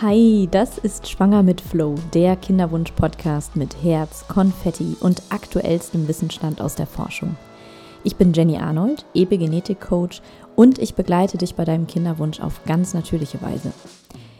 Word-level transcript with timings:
Hi, 0.00 0.46
das 0.48 0.78
ist 0.78 1.08
Schwanger 1.08 1.42
mit 1.42 1.60
Flow, 1.60 1.96
der 2.14 2.36
Kinderwunsch-Podcast 2.36 3.56
mit 3.56 3.82
Herz, 3.82 4.28
Konfetti 4.28 4.96
und 5.00 5.20
aktuellstem 5.30 6.06
Wissensstand 6.06 6.60
aus 6.60 6.76
der 6.76 6.86
Forschung. 6.86 7.36
Ich 8.04 8.14
bin 8.14 8.32
Jenny 8.32 8.58
Arnold, 8.58 9.04
Epigenetik-Coach 9.14 10.22
und 10.54 10.78
ich 10.78 10.94
begleite 10.94 11.36
dich 11.36 11.56
bei 11.56 11.64
deinem 11.64 11.88
Kinderwunsch 11.88 12.38
auf 12.38 12.62
ganz 12.64 12.94
natürliche 12.94 13.42
Weise. 13.42 13.72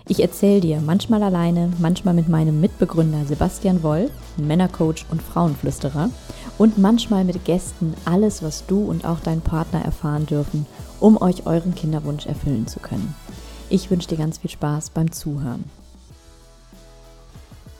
Ich 0.06 0.20
erzähle 0.20 0.60
dir 0.60 0.80
manchmal 0.80 1.24
alleine, 1.24 1.72
manchmal 1.80 2.14
mit 2.14 2.28
meinem 2.28 2.60
Mitbegründer 2.60 3.24
Sebastian 3.26 3.82
Woll, 3.82 4.12
Männercoach 4.36 5.06
und 5.10 5.20
Frauenflüsterer, 5.20 6.08
und 6.56 6.78
manchmal 6.78 7.24
mit 7.24 7.44
Gästen 7.44 7.94
alles, 8.04 8.44
was 8.44 8.64
du 8.66 8.84
und 8.84 9.04
auch 9.04 9.18
dein 9.18 9.40
Partner 9.40 9.84
erfahren 9.84 10.24
dürfen, 10.26 10.66
um 11.00 11.20
euch 11.20 11.46
euren 11.46 11.74
Kinderwunsch 11.74 12.26
erfüllen 12.26 12.68
zu 12.68 12.78
können. 12.78 13.12
Ich 13.70 13.90
wünsche 13.90 14.08
dir 14.08 14.16
ganz 14.16 14.38
viel 14.38 14.48
Spaß 14.48 14.90
beim 14.90 15.12
Zuhören. 15.12 15.62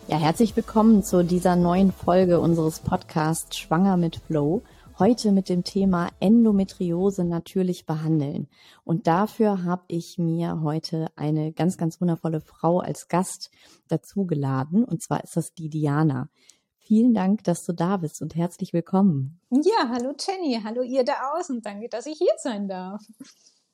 Ja, 0.07 0.19
herzlich 0.19 0.55
willkommen 0.55 1.03
zu 1.03 1.25
dieser 1.25 1.57
neuen 1.57 1.93
Folge 1.93 2.41
unseres 2.41 2.81
Podcasts 2.81 3.57
Schwanger 3.57 3.97
mit 3.97 4.17
Flow. 4.17 4.63
Heute 4.99 5.33
mit 5.33 5.49
dem 5.49 5.65
Thema 5.65 6.11
Endometriose 6.21 7.25
natürlich 7.25 7.87
behandeln. 7.87 8.49
Und 8.85 9.07
dafür 9.07 9.65
habe 9.65 9.85
ich 9.89 10.19
mir 10.19 10.61
heute 10.63 11.07
eine 11.17 11.53
ganz, 11.53 11.79
ganz 11.79 12.03
wundervolle 12.03 12.43
Frau 12.43 12.81
als 12.81 13.09
Gast 13.09 13.51
dazu 13.87 14.27
geladen. 14.27 14.85
Und 14.85 15.03
zwar 15.03 15.25
ist 15.25 15.39
das 15.39 15.55
die 15.55 15.71
Diana. 15.71 16.29
Vielen 16.77 17.15
Dank, 17.15 17.45
dass 17.45 17.65
du 17.65 17.73
da 17.73 17.97
bist 17.97 18.21
und 18.21 18.37
herzlich 18.37 18.75
willkommen. 18.75 19.41
Ja, 19.51 19.89
hallo 19.89 20.13
Jenny, 20.19 20.61
hallo 20.63 20.83
ihr 20.83 21.05
da 21.05 21.33
außen. 21.35 21.63
Danke, 21.63 21.89
dass 21.89 22.05
ich 22.05 22.19
hier 22.19 22.35
sein 22.37 22.69
darf. 22.69 23.01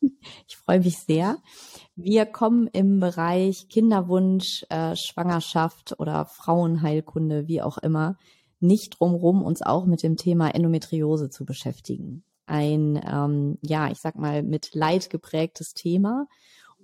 Ich 0.49 0.57
freue 0.57 0.81
mich 0.81 0.99
sehr. 0.99 1.39
Wir 1.97 2.27
kommen 2.27 2.67
im 2.69 2.99
Bereich 2.99 3.69
Kinderwunsch, 3.69 4.65
äh, 4.71 4.97
Schwangerschaft 4.97 5.99
oder 5.99 6.25
Frauenheilkunde, 6.25 7.47
wie 7.47 7.61
auch 7.63 7.79
immer, 7.79 8.17
nicht 8.61 8.99
drumherum, 8.99 9.43
uns 9.43 9.63
auch 9.63 9.85
mit 9.85 10.03
dem 10.03 10.17
Thema 10.17 10.55
Endometriose 10.55 11.29
zu 11.29 11.45
beschäftigen. 11.45 12.25
Ein, 12.47 13.01
ähm, 13.07 13.59
ja, 13.63 13.91
ich 13.91 13.99
sag 13.99 14.17
mal, 14.17 14.43
mit 14.43 14.75
Leid 14.75 15.11
geprägtes 15.11 15.75
Thema 15.75 16.27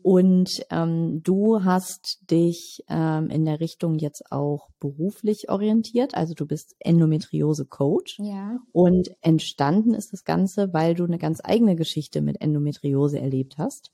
und 0.02 0.48
ähm, 0.70 1.22
du 1.22 1.64
hast 1.64 2.18
dich 2.30 2.84
ähm, 2.88 3.28
in 3.30 3.44
der 3.44 3.60
Richtung 3.60 3.98
jetzt 3.98 4.30
auch 4.30 4.68
beruflich 4.78 5.50
orientiert, 5.50 6.14
also 6.14 6.34
du 6.34 6.46
bist 6.46 6.74
Endometriose-Coach. 6.80 8.18
Ja. 8.20 8.58
Und 8.72 9.10
entstanden 9.20 9.94
ist 9.94 10.12
das 10.12 10.24
Ganze, 10.24 10.72
weil 10.72 10.94
du 10.94 11.04
eine 11.04 11.18
ganz 11.18 11.40
eigene 11.42 11.76
Geschichte 11.76 12.22
mit 12.22 12.40
Endometriose 12.40 13.20
erlebt 13.20 13.58
hast. 13.58 13.92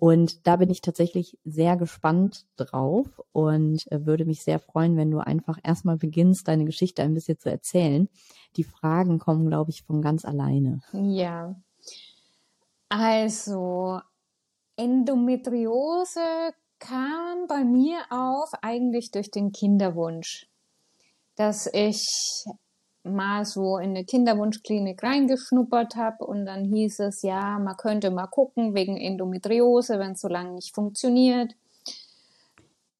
Und 0.00 0.46
da 0.46 0.56
bin 0.56 0.70
ich 0.70 0.80
tatsächlich 0.80 1.38
sehr 1.44 1.76
gespannt 1.76 2.46
drauf 2.56 3.20
und 3.32 3.90
äh, 3.90 4.06
würde 4.06 4.24
mich 4.24 4.42
sehr 4.42 4.58
freuen, 4.58 4.96
wenn 4.96 5.10
du 5.10 5.18
einfach 5.18 5.58
erstmal 5.62 5.96
beginnst, 5.96 6.46
deine 6.46 6.64
Geschichte 6.64 7.02
ein 7.02 7.14
bisschen 7.14 7.38
zu 7.38 7.50
erzählen. 7.50 8.08
Die 8.56 8.64
Fragen 8.64 9.18
kommen, 9.18 9.48
glaube 9.48 9.70
ich, 9.70 9.82
von 9.82 10.00
ganz 10.00 10.24
alleine. 10.24 10.82
Ja. 10.92 11.56
Also, 12.88 14.00
Endometriose 14.78 16.20
kam 16.78 17.48
bei 17.48 17.64
mir 17.64 17.98
auf 18.10 18.50
eigentlich 18.62 19.10
durch 19.10 19.30
den 19.30 19.50
Kinderwunsch, 19.50 20.48
dass 21.34 21.68
ich 21.72 22.06
mal 23.02 23.44
so 23.44 23.78
in 23.78 23.90
eine 23.90 24.04
Kinderwunschklinik 24.04 25.02
reingeschnuppert 25.02 25.96
habe 25.96 26.24
und 26.24 26.46
dann 26.46 26.64
hieß 26.64 27.00
es, 27.00 27.22
ja, 27.22 27.58
man 27.58 27.76
könnte 27.76 28.10
mal 28.10 28.28
gucken 28.28 28.74
wegen 28.74 28.96
Endometriose, 28.96 29.98
wenn 29.98 30.12
es 30.12 30.20
so 30.20 30.28
lange 30.28 30.52
nicht 30.52 30.74
funktioniert. 30.74 31.54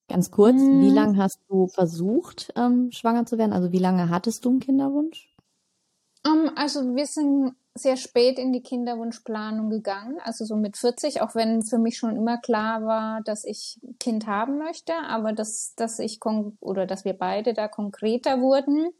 Ganz 0.08 0.30
kurz, 0.30 0.56
hm. 0.56 0.80
wie 0.80 0.90
lange 0.90 1.18
hast 1.22 1.38
du 1.48 1.68
versucht, 1.68 2.52
ähm, 2.56 2.90
schwanger 2.90 3.26
zu 3.26 3.38
werden? 3.38 3.52
Also 3.52 3.70
wie 3.72 3.78
lange 3.78 4.08
hattest 4.08 4.44
du 4.44 4.50
einen 4.50 4.60
Kinderwunsch? 4.60 5.32
Um, 6.26 6.46
ähm, 6.46 6.50
also 6.56 6.96
wir 6.96 7.06
sind 7.06 7.54
sehr 7.78 7.96
spät 7.96 8.38
in 8.38 8.52
die 8.52 8.62
Kinderwunschplanung 8.62 9.70
gegangen, 9.70 10.18
also 10.20 10.44
so 10.44 10.56
mit 10.56 10.76
40, 10.76 11.22
auch 11.22 11.34
wenn 11.34 11.62
für 11.62 11.78
mich 11.78 11.96
schon 11.96 12.16
immer 12.16 12.38
klar 12.38 12.84
war, 12.84 13.22
dass 13.22 13.44
ich 13.44 13.80
Kind 13.98 14.26
haben 14.26 14.58
möchte, 14.58 14.94
aber 14.94 15.32
dass, 15.32 15.74
dass 15.74 15.98
ich 15.98 16.18
oder 16.60 16.86
dass 16.86 17.04
wir 17.04 17.14
beide 17.14 17.54
da 17.54 17.68
konkreter 17.68 18.40
wurden, 18.40 18.90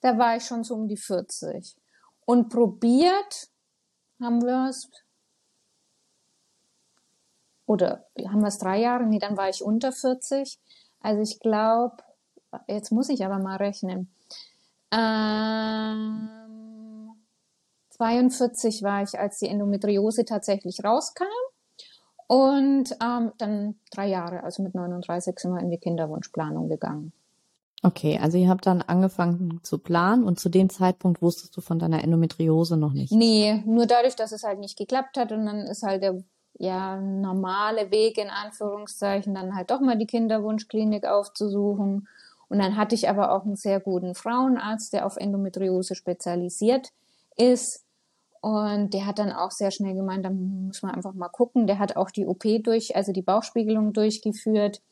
da 0.00 0.18
war 0.18 0.36
ich 0.36 0.44
schon 0.44 0.64
so 0.64 0.74
um 0.74 0.88
die 0.88 0.96
40. 0.96 1.76
Und 2.24 2.48
probiert 2.48 3.48
haben 4.20 4.42
wir 4.42 4.68
es, 4.68 4.90
oder 7.66 8.06
haben 8.18 8.40
wir 8.40 8.48
es 8.48 8.58
drei 8.58 8.80
Jahre? 8.80 9.06
Nee, 9.06 9.18
dann 9.18 9.36
war 9.36 9.48
ich 9.48 9.62
unter 9.62 9.92
40. 9.92 10.58
Also 11.00 11.22
ich 11.22 11.40
glaube, 11.40 11.96
jetzt 12.66 12.92
muss 12.92 13.08
ich 13.08 13.24
aber 13.24 13.38
mal 13.38 13.56
rechnen. 13.56 14.12
Ähm, 14.92 16.41
42 18.02 18.82
war 18.82 19.02
ich, 19.02 19.18
als 19.18 19.38
die 19.38 19.46
Endometriose 19.46 20.24
tatsächlich 20.24 20.82
rauskam. 20.82 21.24
Und 22.26 22.96
ähm, 23.02 23.32
dann 23.38 23.76
drei 23.92 24.08
Jahre, 24.08 24.42
also 24.42 24.62
mit 24.62 24.74
39 24.74 25.38
sind 25.38 25.52
wir 25.52 25.60
in 25.60 25.70
die 25.70 25.78
Kinderwunschplanung 25.78 26.68
gegangen. 26.68 27.12
Okay, 27.84 28.18
also 28.20 28.38
ihr 28.38 28.48
habt 28.48 28.66
dann 28.66 28.80
angefangen 28.82 29.60
zu 29.62 29.78
planen 29.78 30.24
und 30.24 30.40
zu 30.40 30.48
dem 30.48 30.70
Zeitpunkt 30.70 31.20
wusstest 31.20 31.56
du 31.56 31.60
von 31.60 31.78
deiner 31.78 32.02
Endometriose 32.02 32.76
noch 32.76 32.92
nicht? 32.92 33.12
Nee, 33.12 33.62
nur 33.66 33.86
dadurch, 33.86 34.16
dass 34.16 34.32
es 34.32 34.44
halt 34.44 34.60
nicht 34.60 34.78
geklappt 34.78 35.16
hat 35.16 35.32
und 35.32 35.46
dann 35.46 35.66
ist 35.66 35.82
halt 35.82 36.02
der 36.02 36.22
ja, 36.58 37.00
normale 37.00 37.90
Weg 37.90 38.18
in 38.18 38.30
Anführungszeichen, 38.30 39.34
dann 39.34 39.54
halt 39.54 39.70
doch 39.70 39.80
mal 39.80 39.98
die 39.98 40.06
Kinderwunschklinik 40.06 41.06
aufzusuchen. 41.06 42.08
Und 42.48 42.58
dann 42.58 42.76
hatte 42.76 42.94
ich 42.94 43.08
aber 43.08 43.32
auch 43.32 43.44
einen 43.44 43.56
sehr 43.56 43.80
guten 43.80 44.14
Frauenarzt, 44.14 44.92
der 44.92 45.06
auf 45.06 45.16
Endometriose 45.16 45.94
spezialisiert 45.94 46.92
ist. 47.36 47.81
Und 48.42 48.92
der 48.92 49.06
hat 49.06 49.20
dann 49.20 49.30
auch 49.30 49.52
sehr 49.52 49.70
schnell 49.70 49.94
gemeint, 49.94 50.24
da 50.24 50.30
muss 50.30 50.82
man 50.82 50.92
einfach 50.92 51.14
mal 51.14 51.28
gucken. 51.28 51.68
Der 51.68 51.78
hat 51.78 51.96
auch 51.96 52.10
die 52.10 52.26
OP 52.26 52.42
durch, 52.64 52.96
also 52.96 53.12
die 53.12 53.22
Bauchspiegelung 53.22 53.92
durchgeführt. 53.92 54.82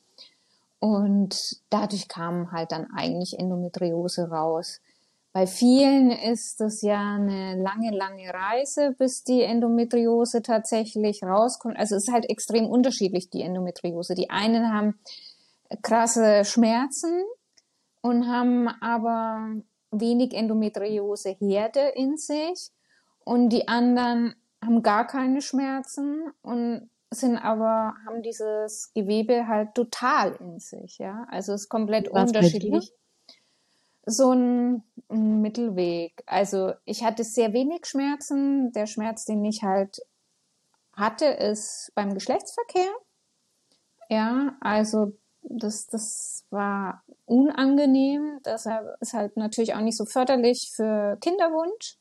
Und 0.79 1.37
dadurch 1.69 2.07
kam 2.07 2.53
halt 2.53 2.71
dann 2.71 2.87
eigentlich 2.95 3.37
Endometriose 3.41 4.31
raus. 4.31 4.81
Bei 5.33 5.49
vielen 5.49 6.13
ist 6.13 6.61
das 6.61 6.81
ja 6.83 7.17
eine 7.17 7.61
lange, 7.61 7.91
lange 7.91 8.33
Reise, 8.33 8.95
bis 8.97 9.25
die 9.25 9.43
Endometriose 9.43 10.43
tatsächlich 10.43 11.25
rauskommt. 11.25 11.77
Also 11.77 11.97
es 11.97 12.05
ist 12.05 12.13
halt 12.13 12.31
extrem 12.31 12.67
unterschiedlich, 12.67 13.31
die 13.31 13.43
Endometriose. 13.43 14.15
Die 14.15 14.31
einen 14.31 14.73
haben 14.73 15.01
krasse 15.83 16.45
Schmerzen 16.45 17.25
und 18.01 18.29
haben 18.29 18.69
aber 18.81 19.57
wenig 19.91 20.35
Endometriose-Herde 20.35 21.81
in 21.97 22.17
sich 22.17 22.71
und 23.31 23.51
die 23.51 23.69
anderen 23.69 24.35
haben 24.61 24.83
gar 24.83 25.07
keine 25.07 25.41
Schmerzen 25.41 26.33
und 26.43 26.91
sind 27.13 27.39
aber, 27.39 27.95
haben 28.05 28.23
dieses 28.25 28.91
Gewebe 28.93 29.47
halt 29.47 29.77
total 29.77 30.35
in 30.41 30.59
sich, 30.59 30.99
ja. 30.99 31.29
Also 31.31 31.53
es 31.53 31.63
ist 31.63 31.69
komplett 31.69 32.13
Was 32.13 32.27
unterschiedlich. 32.27 32.93
So 34.05 34.33
ein, 34.33 34.83
Mittelweg. 35.09 36.25
Also 36.27 36.73
ich 36.85 37.05
hatte 37.05 37.23
sehr 37.23 37.53
wenig 37.53 37.87
Schmerzen. 37.87 38.73
Der 38.73 38.87
Schmerz, 38.87 39.25
den 39.27 39.45
ich 39.45 39.63
halt 39.63 40.01
hatte, 40.95 41.27
ist 41.27 41.93
beim 41.95 42.15
Geschlechtsverkehr. 42.15 42.91
Ja, 44.09 44.57
also 44.61 45.13
das, 45.43 45.87
das 45.87 46.47
war 46.51 47.05
unangenehm. 47.27 48.41
Deshalb 48.45 49.01
ist 49.01 49.13
halt 49.13 49.37
natürlich 49.37 49.75
auch 49.75 49.83
nicht 49.83 49.97
so 49.97 50.05
förderlich 50.05 50.73
für 50.75 51.17
Kinderwunsch. 51.21 52.00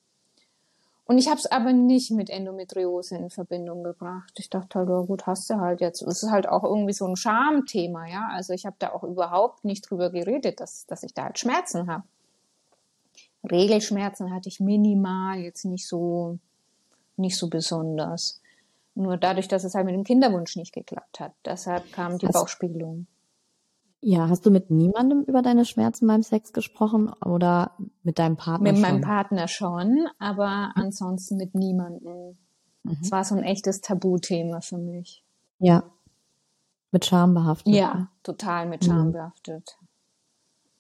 Und 1.10 1.18
ich 1.18 1.28
habe 1.28 1.40
es 1.40 1.48
aber 1.48 1.74
nicht 1.74 2.12
mit 2.12 2.30
Endometriose 2.30 3.18
in 3.18 3.32
Verbindung 3.32 3.84
gebracht. 3.84 4.32
Ich 4.38 4.52
dachte 4.52 4.78
halt, 4.78 4.90
oh 4.90 5.06
gut, 5.06 5.26
hast 5.26 5.50
du 5.50 5.56
halt 5.56 5.82
jetzt. 5.82 6.04
Es 6.04 6.22
ist 6.22 6.30
halt 6.30 6.48
auch 6.48 6.64
irgendwie 6.64 6.94
so 6.94 7.08
ein 7.08 7.16
Schamthema, 7.16 8.06
ja. 8.06 8.30
Also 8.32 8.54
ich 8.54 8.68
habe 8.68 8.76
da 8.78 8.92
auch 8.92 9.04
überhaupt 9.04 9.66
nicht 9.66 9.90
drüber 9.90 10.12
geredet, 10.12 10.60
dass, 10.60 10.86
dass 10.86 11.02
ich 11.02 11.16
da 11.16 11.24
halt 11.24 11.40
Schmerzen 11.40 11.88
habe. 11.88 12.04
Regelschmerzen 13.50 14.32
hatte 14.32 14.50
ich 14.50 14.60
minimal, 14.60 15.40
jetzt 15.40 15.66
nicht 15.66 15.88
so, 15.88 16.38
nicht 17.18 17.40
so 17.40 17.50
besonders. 17.50 18.40
Nur 18.94 19.18
dadurch, 19.18 19.48
dass 19.48 19.64
es 19.64 19.74
halt 19.74 19.88
mit 19.88 19.96
dem 19.96 20.04
Kinderwunsch 20.04 20.58
nicht 20.58 20.74
geklappt 20.74 21.20
hat. 21.20 21.32
Deshalb 21.44 21.92
kam 21.92 22.20
die 22.20 22.28
Hast 22.28 22.34
Bauchspiegelung. 22.34 23.08
Ja, 24.02 24.30
hast 24.30 24.46
du 24.46 24.52
mit 24.52 24.72
niemandem 24.72 25.24
über 25.24 25.42
deine 25.42 25.66
Schmerzen 25.66 26.08
beim 26.08 26.24
Sex 26.24 26.54
gesprochen 26.54 27.12
oder 27.26 27.76
mit 28.04 28.18
deinem 28.18 28.38
Partner 28.38 28.72
Mit 28.72 28.80
schon? 28.80 28.82
meinem 28.82 29.02
Partner 29.02 29.48
schon, 29.48 30.08
aber 30.20 30.72
ansonsten 30.76 31.36
mit 31.36 31.54
niemandem. 31.54 32.38
Mhm. 32.84 32.98
Es 33.02 33.12
war 33.12 33.26
so 33.26 33.36
ein 33.36 33.44
echtes 33.44 33.82
Tabuthema 33.82 34.62
für 34.62 34.78
mich. 34.78 35.26
Ja. 35.60 35.84
Mit 36.92 37.06
Scham 37.06 37.34
behaftet. 37.34 37.74
Ja, 37.74 37.94
ne? 37.94 38.08
total 38.24 38.68
mit 38.68 38.86
Scham 38.86 39.08
mhm. 39.08 39.12
behaftet. 39.12 39.78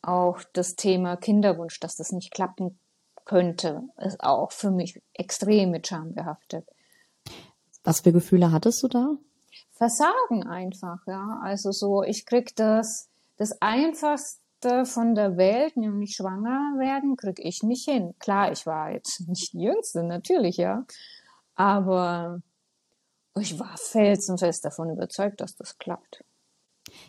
Auch 0.01 0.39
das 0.53 0.75
Thema 0.75 1.17
Kinderwunsch, 1.17 1.79
dass 1.81 1.97
das 1.97 2.13
nicht 2.13 2.31
klappen 2.31 2.79
könnte, 3.25 3.83
ist 3.97 4.21
auch 4.23 4.51
für 4.51 4.71
mich 4.71 5.01
extrem 5.13 5.71
mit 5.71 5.87
Scham 5.87 6.13
behaftet. 6.13 6.65
Was 7.83 7.99
für 7.99 8.13
Gefühle 8.13 8.51
hattest 8.51 8.81
du 8.81 8.87
da? 8.87 9.17
Versagen 9.71 10.47
einfach, 10.47 11.05
ja. 11.05 11.39
Also 11.43 11.71
so, 11.71 12.01
ich 12.03 12.25
krieg 12.25 12.55
das, 12.55 13.08
das 13.39 13.59
einfachste 13.61 14.85
von 14.85 15.15
der 15.15 15.37
Welt, 15.37 15.77
nämlich 15.77 16.15
schwanger 16.15 16.77
werden, 16.77 17.15
krieg 17.15 17.39
ich 17.39 17.63
nicht 17.63 17.85
hin. 17.85 18.13
Klar, 18.19 18.51
ich 18.51 18.67
war 18.67 18.91
jetzt 18.91 19.21
nicht 19.27 19.53
die 19.53 19.61
Jüngste, 19.61 20.03
natürlich, 20.03 20.57
ja. 20.57 20.85
Aber 21.55 22.41
ich 23.39 23.57
war 23.57 23.75
felsenfest 23.77 24.63
davon 24.65 24.91
überzeugt, 24.91 25.41
dass 25.41 25.55
das 25.55 25.77
klappt. 25.77 26.23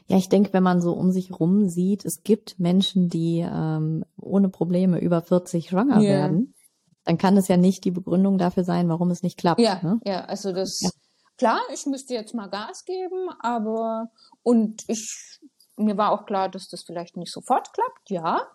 Ja, 0.06 0.16
ich 0.16 0.28
denke, 0.28 0.52
wenn 0.52 0.62
man 0.62 0.80
so 0.80 0.92
um 0.92 1.10
sich 1.10 1.38
rum 1.38 1.68
sieht, 1.68 2.04
es 2.04 2.22
gibt 2.22 2.58
Menschen, 2.58 3.08
die 3.08 3.40
ähm, 3.40 4.04
ohne 4.16 4.48
Probleme 4.48 5.00
über 5.00 5.22
40 5.22 5.70
schwanger 5.70 6.00
yeah. 6.00 6.08
werden, 6.08 6.54
dann 7.04 7.18
kann 7.18 7.36
es 7.36 7.48
ja 7.48 7.56
nicht 7.56 7.84
die 7.84 7.90
Begründung 7.90 8.38
dafür 8.38 8.62
sein, 8.62 8.88
warum 8.88 9.10
es 9.10 9.22
nicht 9.22 9.38
klappt. 9.38 9.60
Ja, 9.60 9.80
ne? 9.82 9.98
ja, 10.04 10.24
also 10.26 10.52
das 10.52 10.80
ja. 10.80 10.90
klar, 11.38 11.60
ich 11.72 11.86
müsste 11.86 12.14
jetzt 12.14 12.34
mal 12.34 12.48
Gas 12.48 12.84
geben, 12.84 13.30
aber 13.40 14.10
und 14.42 14.84
ich 14.86 15.40
mir 15.80 15.96
war 15.96 16.12
auch 16.12 16.26
klar, 16.26 16.48
dass 16.48 16.68
das 16.68 16.82
vielleicht 16.82 17.16
nicht 17.16 17.32
sofort 17.32 17.72
klappt, 17.72 18.10
ja. 18.10 18.46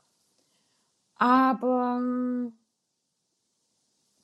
Aber 1.18 2.02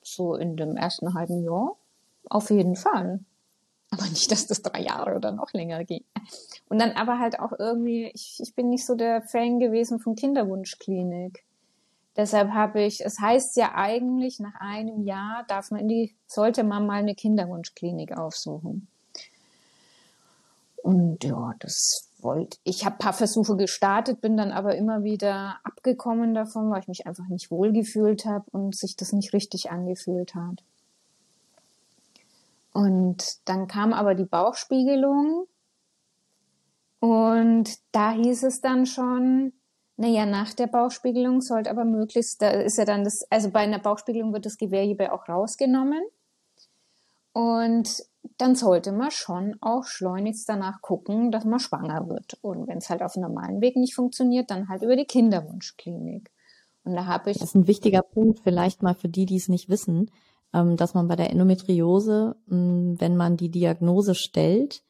so 0.02 0.34
in 0.34 0.56
dem 0.56 0.76
ersten 0.76 1.14
halben 1.14 1.42
Jahr 1.42 1.76
auf 2.28 2.50
jeden 2.50 2.76
Fall. 2.76 3.20
Aber 3.90 4.02
nicht, 4.08 4.30
dass 4.30 4.46
das 4.46 4.62
drei 4.62 4.80
Jahre 4.82 5.14
oder 5.16 5.32
noch 5.32 5.52
länger 5.52 5.84
geht. 5.84 6.04
Und 6.68 6.80
dann 6.80 6.92
aber 6.92 7.18
halt 7.18 7.38
auch 7.40 7.52
irgendwie, 7.58 8.10
ich, 8.14 8.38
ich 8.42 8.54
bin 8.54 8.68
nicht 8.68 8.86
so 8.86 8.94
der 8.94 9.22
Fan 9.22 9.58
gewesen 9.58 10.00
von 10.00 10.16
Kinderwunschklinik. 10.16 11.44
Deshalb 12.16 12.50
habe 12.50 12.82
ich, 12.82 13.00
es 13.00 13.18
heißt 13.20 13.56
ja 13.56 13.74
eigentlich, 13.74 14.38
nach 14.38 14.54
einem 14.60 15.02
Jahr 15.04 15.44
darf 15.48 15.70
man 15.70 15.80
in 15.80 15.88
die, 15.88 16.14
sollte 16.26 16.62
man 16.62 16.86
mal 16.86 16.98
eine 16.98 17.14
Kinderwunschklinik 17.14 18.18
aufsuchen. 18.18 18.86
Und 20.82 21.24
ja, 21.24 21.54
das 21.60 22.10
wollte, 22.22 22.58
ich 22.64 22.84
habe 22.84 22.98
paar 22.98 23.12
Versuche 23.12 23.56
gestartet, 23.56 24.20
bin 24.20 24.36
dann 24.36 24.52
aber 24.52 24.76
immer 24.76 25.02
wieder 25.02 25.58
abgekommen 25.64 26.34
davon, 26.34 26.70
weil 26.70 26.80
ich 26.80 26.88
mich 26.88 27.06
einfach 27.06 27.28
nicht 27.28 27.50
wohlgefühlt 27.50 28.24
habe 28.24 28.44
und 28.52 28.76
sich 28.76 28.96
das 28.96 29.12
nicht 29.12 29.32
richtig 29.32 29.70
angefühlt 29.70 30.34
hat. 30.34 30.62
Und 32.72 33.38
dann 33.44 33.66
kam 33.66 33.92
aber 33.92 34.14
die 34.14 34.24
Bauchspiegelung 34.24 35.46
und 37.00 37.78
da 37.90 38.12
hieß 38.12 38.44
es 38.44 38.60
dann 38.60 38.86
schon, 38.86 39.52
naja, 39.96 40.24
nach 40.24 40.54
der 40.54 40.68
Bauchspiegelung 40.68 41.40
sollte 41.40 41.70
aber 41.70 41.84
möglichst, 41.84 42.40
da 42.40 42.50
ist 42.50 42.78
ja 42.78 42.84
dann 42.84 43.04
das, 43.04 43.26
also 43.30 43.50
bei 43.50 43.60
einer 43.60 43.78
Bauchspiegelung 43.78 44.32
wird 44.32 44.46
das 44.46 44.56
Gewehrhebe 44.56 45.12
auch 45.12 45.28
rausgenommen. 45.28 46.02
Und 47.32 48.04
dann 48.42 48.56
sollte 48.56 48.90
man 48.90 49.12
schon 49.12 49.54
auch 49.60 49.84
schleunigst 49.84 50.48
danach 50.48 50.82
gucken, 50.82 51.30
dass 51.30 51.44
man 51.44 51.60
schwanger 51.60 52.08
wird. 52.08 52.38
Und 52.42 52.66
wenn 52.66 52.78
es 52.78 52.90
halt 52.90 53.00
auf 53.00 53.14
normalen 53.14 53.60
Weg 53.60 53.76
nicht 53.76 53.94
funktioniert, 53.94 54.50
dann 54.50 54.68
halt 54.68 54.82
über 54.82 54.96
die 54.96 55.04
Kinderwunschklinik. 55.04 56.28
Und 56.82 56.94
da 56.94 57.06
habe 57.06 57.30
ich. 57.30 57.38
Das 57.38 57.50
ist 57.50 57.54
ein 57.54 57.68
wichtiger 57.68 58.02
Punkt, 58.02 58.40
vielleicht 58.40 58.82
mal 58.82 58.96
für 58.96 59.08
die, 59.08 59.26
die 59.26 59.36
es 59.36 59.48
nicht 59.48 59.68
wissen. 59.68 60.10
Ähm, 60.52 60.76
dass 60.76 60.92
man 60.92 61.06
bei 61.06 61.14
der 61.14 61.30
Endometriose, 61.30 62.34
mm, 62.46 62.94
wenn 62.98 63.16
man 63.16 63.36
die 63.36 63.48
Diagnose 63.48 64.16
stellt 64.16 64.82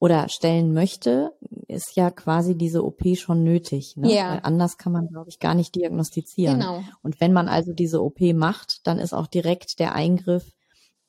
oder 0.00 0.28
stellen 0.28 0.72
möchte, 0.72 1.32
ist 1.68 1.94
ja 1.94 2.10
quasi 2.10 2.58
diese 2.58 2.84
OP 2.84 3.16
schon 3.16 3.44
nötig. 3.44 3.96
Ne? 3.96 4.12
Ja. 4.12 4.32
Weil 4.32 4.40
anders 4.42 4.76
kann 4.76 4.92
man, 4.92 5.06
glaube 5.06 5.30
ich, 5.30 5.38
gar 5.38 5.54
nicht 5.54 5.76
diagnostizieren. 5.76 6.58
Genau. 6.58 6.82
Und 7.02 7.20
wenn 7.20 7.32
man 7.32 7.48
also 7.48 7.72
diese 7.72 8.02
OP 8.02 8.20
macht, 8.34 8.84
dann 8.88 8.98
ist 8.98 9.12
auch 9.12 9.28
direkt 9.28 9.78
der 9.78 9.94
Eingriff, 9.94 10.52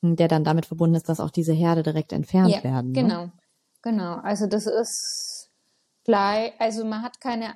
der 0.02 0.28
dann 0.28 0.44
damit 0.44 0.66
verbunden 0.66 0.96
ist, 0.96 1.08
dass 1.08 1.20
auch 1.20 1.30
diese 1.30 1.52
Herde 1.52 1.82
direkt 1.82 2.12
entfernt 2.12 2.50
ja, 2.50 2.64
werden. 2.64 2.92
Ne? 2.92 3.02
Genau, 3.02 3.28
genau. 3.82 4.14
Also 4.22 4.46
das 4.46 4.66
ist 4.66 5.50
gleich, 6.04 6.52
also 6.58 6.84
man 6.84 7.02
hat 7.02 7.20
keine 7.20 7.54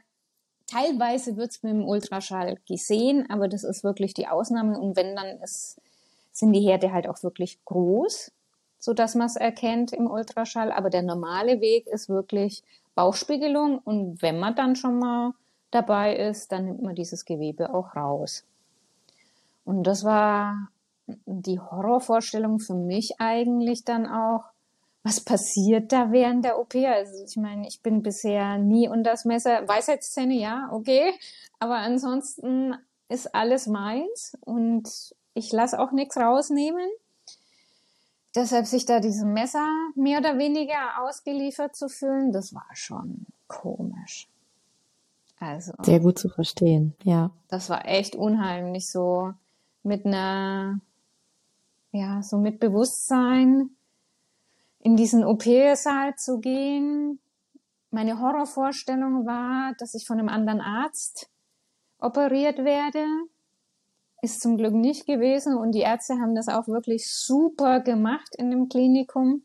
Teilweise 0.67 1.37
wird 1.37 1.51
es 1.51 1.63
mit 1.63 1.73
dem 1.73 1.85
Ultraschall 1.85 2.57
gesehen, 2.67 3.29
aber 3.29 3.49
das 3.49 3.65
ist 3.65 3.85
wirklich 3.85 4.15
die 4.15 4.29
Ausnahme. 4.29 4.81
Und 4.81 4.97
wenn 4.97 5.15
dann 5.15 5.39
ist 5.43 5.79
sind 6.35 6.53
die 6.53 6.61
Herde 6.61 6.93
halt 6.93 7.09
auch 7.09 7.23
wirklich 7.23 7.65
groß, 7.65 8.33
so 8.79 8.93
dass 8.93 9.15
man 9.15 9.27
es 9.27 9.37
erkennt 9.37 9.93
im 9.93 10.11
Ultraschall. 10.11 10.73
Aber 10.73 10.91
der 10.91 11.03
normale 11.03 11.61
Weg 11.61 11.87
ist 11.87 12.09
wirklich 12.09 12.63
Bauchspiegelung 12.95 13.79
und 13.79 14.21
wenn 14.21 14.39
man 14.39 14.55
dann 14.55 14.77
schon 14.77 14.99
mal 14.99 15.33
dabei 15.71 16.17
ist, 16.17 16.53
dann 16.53 16.67
nimmt 16.67 16.83
man 16.83 16.95
dieses 16.95 17.25
Gewebe 17.25 17.73
auch 17.73 17.97
raus. 17.97 18.45
Und 19.65 19.85
das 19.85 20.05
war 20.05 20.69
die 21.07 21.61
Horrorvorstellung 21.61 22.61
für 22.61 22.75
mich 22.75 23.21
eigentlich 23.21 23.85
dann 23.85 24.07
auch, 24.07 24.45
was 25.03 25.21
passiert 25.21 25.93
da 25.93 26.13
während 26.13 26.45
der 26.45 26.59
OP? 26.59 26.75
Also 26.75 27.23
ich 27.25 27.37
meine, 27.37 27.69
ich 27.69 27.83
bin 27.83 28.03
bisher 28.03 28.59
nie 28.59 28.89
unter 28.89 29.11
das 29.11 29.25
Messer. 29.25 29.69
Weisheitszähne, 29.69 30.35
ja, 30.35 30.69
okay. 30.73 31.13
Aber 31.59 31.77
ansonsten 31.77 32.75
ist 33.09 33.35
alles 33.35 33.67
meins 33.67 34.37
und 34.41 35.15
ich 35.35 35.53
lasse 35.53 35.79
auch 35.79 35.93
nichts 35.93 36.17
rausnehmen. 36.17 36.89
Deshalb 38.35 38.67
sich 38.67 38.85
da 38.85 38.99
diesem 38.99 39.33
Messer 39.33 39.69
mehr 39.95 40.19
oder 40.19 40.39
weniger 40.39 41.03
ausgeliefert 41.03 41.77
zu 41.77 41.89
fühlen, 41.89 42.33
das 42.33 42.55
war 42.55 42.67
schon 42.73 43.27
komisch. 43.47 44.29
Also. 45.39 45.73
Sehr 45.83 46.01
gut 46.01 46.19
zu 46.19 46.29
verstehen, 46.29 46.95
ja. 47.03 47.31
Das 47.49 47.71
war 47.71 47.87
echt 47.87 48.17
unheimlich, 48.17 48.91
so 48.91 49.35
mit 49.83 50.07
einer, 50.07 50.81
ja, 51.95 52.23
so 52.23 52.39
mit 52.39 52.61
Bewusstsein 52.61 53.71
in 54.81 54.97
diesen 54.97 55.25
OP-Saal 55.25 56.17
zu 56.17 56.41
gehen. 56.41 57.21
Meine 57.91 58.21
Horrorvorstellung 58.21 59.25
war, 59.27 59.75
dass 59.79 59.95
ich 59.95 60.07
von 60.07 60.19
einem 60.19 60.29
anderen 60.29 60.61
Arzt 60.61 61.31
operiert 61.99 62.59
werde 62.59 63.07
ist 64.25 64.41
zum 64.41 64.57
Glück 64.57 64.73
nicht 64.73 65.07
gewesen 65.07 65.55
und 65.55 65.73
die 65.73 65.81
Ärzte 65.81 66.15
haben 66.15 66.35
das 66.35 66.49
auch 66.49 66.67
wirklich 66.67 67.09
super 67.09 67.81
gemacht 67.81 68.35
in 68.37 68.51
dem 68.51 68.69
Klinikum. 68.69 69.43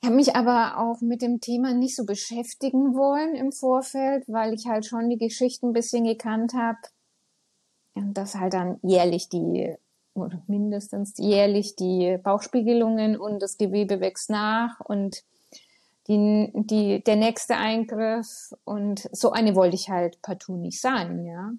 Ich 0.00 0.06
habe 0.06 0.16
mich 0.16 0.34
aber 0.34 0.78
auch 0.78 1.00
mit 1.00 1.22
dem 1.22 1.40
Thema 1.40 1.74
nicht 1.74 1.96
so 1.96 2.04
beschäftigen 2.04 2.94
wollen 2.94 3.34
im 3.34 3.52
Vorfeld, 3.52 4.24
weil 4.26 4.54
ich 4.54 4.66
halt 4.66 4.86
schon 4.86 5.08
die 5.08 5.18
Geschichten 5.18 5.68
ein 5.68 5.72
bisschen 5.72 6.04
gekannt 6.04 6.54
habe. 6.54 6.78
Und 7.94 8.14
dass 8.14 8.34
halt 8.34 8.54
dann 8.54 8.78
jährlich 8.82 9.28
die, 9.28 9.76
oder 10.14 10.42
mindestens 10.46 11.14
jährlich 11.18 11.76
die 11.76 12.18
Bauchspiegelungen 12.22 13.18
und 13.18 13.42
das 13.42 13.58
Gewebe 13.58 14.00
wächst 14.00 14.30
nach 14.30 14.80
und 14.80 15.24
die, 16.08 16.50
die, 16.54 17.02
der 17.02 17.16
nächste 17.16 17.56
Eingriff 17.56 18.52
und 18.64 19.08
so 19.12 19.32
eine 19.32 19.54
wollte 19.54 19.74
ich 19.76 19.88
halt 19.88 20.20
partout 20.22 20.56
nicht 20.56 20.80
sein, 20.80 21.24
ja. 21.24 21.52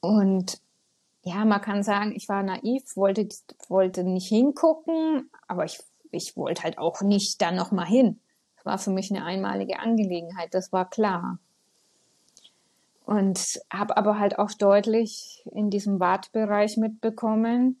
Und 0.00 0.60
ja, 1.22 1.44
man 1.44 1.60
kann 1.60 1.82
sagen, 1.82 2.12
ich 2.14 2.28
war 2.28 2.42
naiv, 2.42 2.96
wollte, 2.96 3.28
wollte 3.68 4.04
nicht 4.04 4.28
hingucken, 4.28 5.30
aber 5.48 5.64
ich, 5.64 5.80
ich 6.10 6.36
wollte 6.36 6.64
halt 6.64 6.78
auch 6.78 7.00
nicht 7.00 7.40
da 7.40 7.50
nochmal 7.50 7.86
hin. 7.86 8.20
Das 8.56 8.66
war 8.66 8.78
für 8.78 8.90
mich 8.90 9.10
eine 9.10 9.24
einmalige 9.24 9.78
Angelegenheit, 9.78 10.52
das 10.52 10.72
war 10.72 10.90
klar. 10.90 11.38
Und 13.04 13.60
habe 13.70 13.96
aber 13.96 14.18
halt 14.18 14.38
auch 14.38 14.52
deutlich 14.52 15.44
in 15.52 15.70
diesem 15.70 16.00
Wartbereich 16.00 16.78
mitbekommen, 16.78 17.80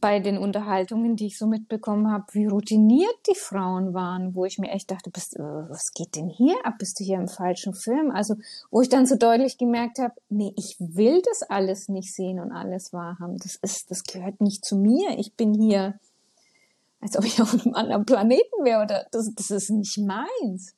bei 0.00 0.20
den 0.20 0.38
Unterhaltungen, 0.38 1.16
die 1.16 1.26
ich 1.26 1.38
so 1.38 1.46
mitbekommen 1.46 2.10
habe, 2.10 2.24
wie 2.32 2.46
routiniert 2.46 3.16
die 3.28 3.34
Frauen 3.34 3.94
waren, 3.94 4.34
wo 4.34 4.44
ich 4.44 4.58
mir 4.58 4.70
echt 4.70 4.90
dachte, 4.90 5.10
bist, 5.10 5.36
äh, 5.36 5.42
was 5.42 5.92
geht 5.94 6.16
denn 6.16 6.28
hier 6.28 6.54
ab? 6.64 6.74
Bist 6.78 6.98
du 7.00 7.04
hier 7.04 7.16
im 7.16 7.28
falschen 7.28 7.74
Film? 7.74 8.10
Also, 8.10 8.34
wo 8.70 8.80
ich 8.80 8.88
dann 8.88 9.06
so 9.06 9.16
deutlich 9.16 9.58
gemerkt 9.58 9.98
habe, 9.98 10.14
nee, 10.28 10.52
ich 10.56 10.76
will 10.78 11.22
das 11.22 11.42
alles 11.42 11.88
nicht 11.88 12.14
sehen 12.14 12.40
und 12.40 12.52
alles 12.52 12.92
wahrhaben. 12.92 13.38
Das 13.38 13.56
ist, 13.56 13.90
das 13.90 14.04
gehört 14.04 14.40
nicht 14.40 14.64
zu 14.64 14.76
mir. 14.76 15.18
Ich 15.18 15.34
bin 15.34 15.54
hier, 15.54 15.98
als 17.00 17.16
ob 17.16 17.24
ich 17.24 17.40
auf 17.40 17.52
einem 17.54 17.74
anderen 17.74 18.04
Planeten 18.04 18.64
wäre 18.64 18.82
oder 18.82 19.06
das, 19.12 19.30
das 19.34 19.50
ist 19.50 19.70
nicht 19.70 19.98
meins. 19.98 20.74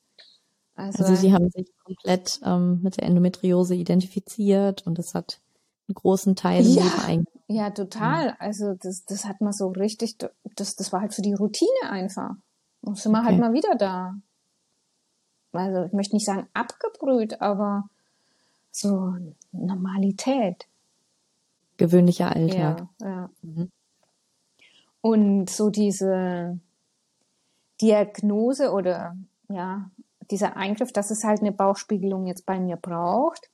Also, 0.78 1.02
also 1.02 1.16
Sie 1.16 1.32
haben 1.32 1.50
sich 1.50 1.66
komplett 1.84 2.40
ähm, 2.44 2.80
mit 2.82 2.98
der 2.98 3.04
Endometriose 3.04 3.74
identifiziert 3.74 4.86
und 4.86 4.96
das 4.96 5.12
hat 5.12 5.40
einen 5.88 5.96
großen 5.96 6.36
Teil 6.36 6.64
ja, 6.64 6.84
eingenommen. 7.04 7.26
Ja, 7.48 7.70
total. 7.70 8.36
Also 8.38 8.74
das, 8.80 9.04
das 9.04 9.24
hat 9.24 9.40
man 9.40 9.52
so 9.52 9.68
richtig, 9.68 10.18
das, 10.54 10.76
das 10.76 10.92
war 10.92 11.00
halt 11.00 11.14
für 11.14 11.22
die 11.22 11.34
Routine 11.34 11.90
einfach. 11.90 12.36
Und 12.80 12.96
sind 12.96 13.10
wir 13.10 13.24
halt 13.24 13.34
okay. 13.34 13.42
halt 13.42 13.52
mal 13.52 13.58
wieder 13.58 13.74
da. 13.74 14.14
Also 15.50 15.86
ich 15.86 15.92
möchte 15.92 16.14
nicht 16.14 16.26
sagen 16.26 16.46
abgebrüht, 16.54 17.40
aber 17.40 17.88
so 18.70 19.14
Normalität. 19.50 20.68
Gewöhnlicher 21.76 22.30
Alltag. 22.30 22.86
Ja, 23.00 23.08
ja. 23.08 23.30
Mhm. 23.42 23.72
Und 25.00 25.50
so 25.50 25.70
diese 25.70 26.60
Diagnose 27.80 28.70
oder 28.70 29.16
ja, 29.48 29.90
dieser 30.30 30.56
Eingriff, 30.56 30.92
dass 30.92 31.10
es 31.10 31.24
halt 31.24 31.40
eine 31.40 31.52
Bauchspiegelung 31.52 32.26
jetzt 32.26 32.46
bei 32.46 32.60
mir 32.60 32.76
braucht, 32.76 33.50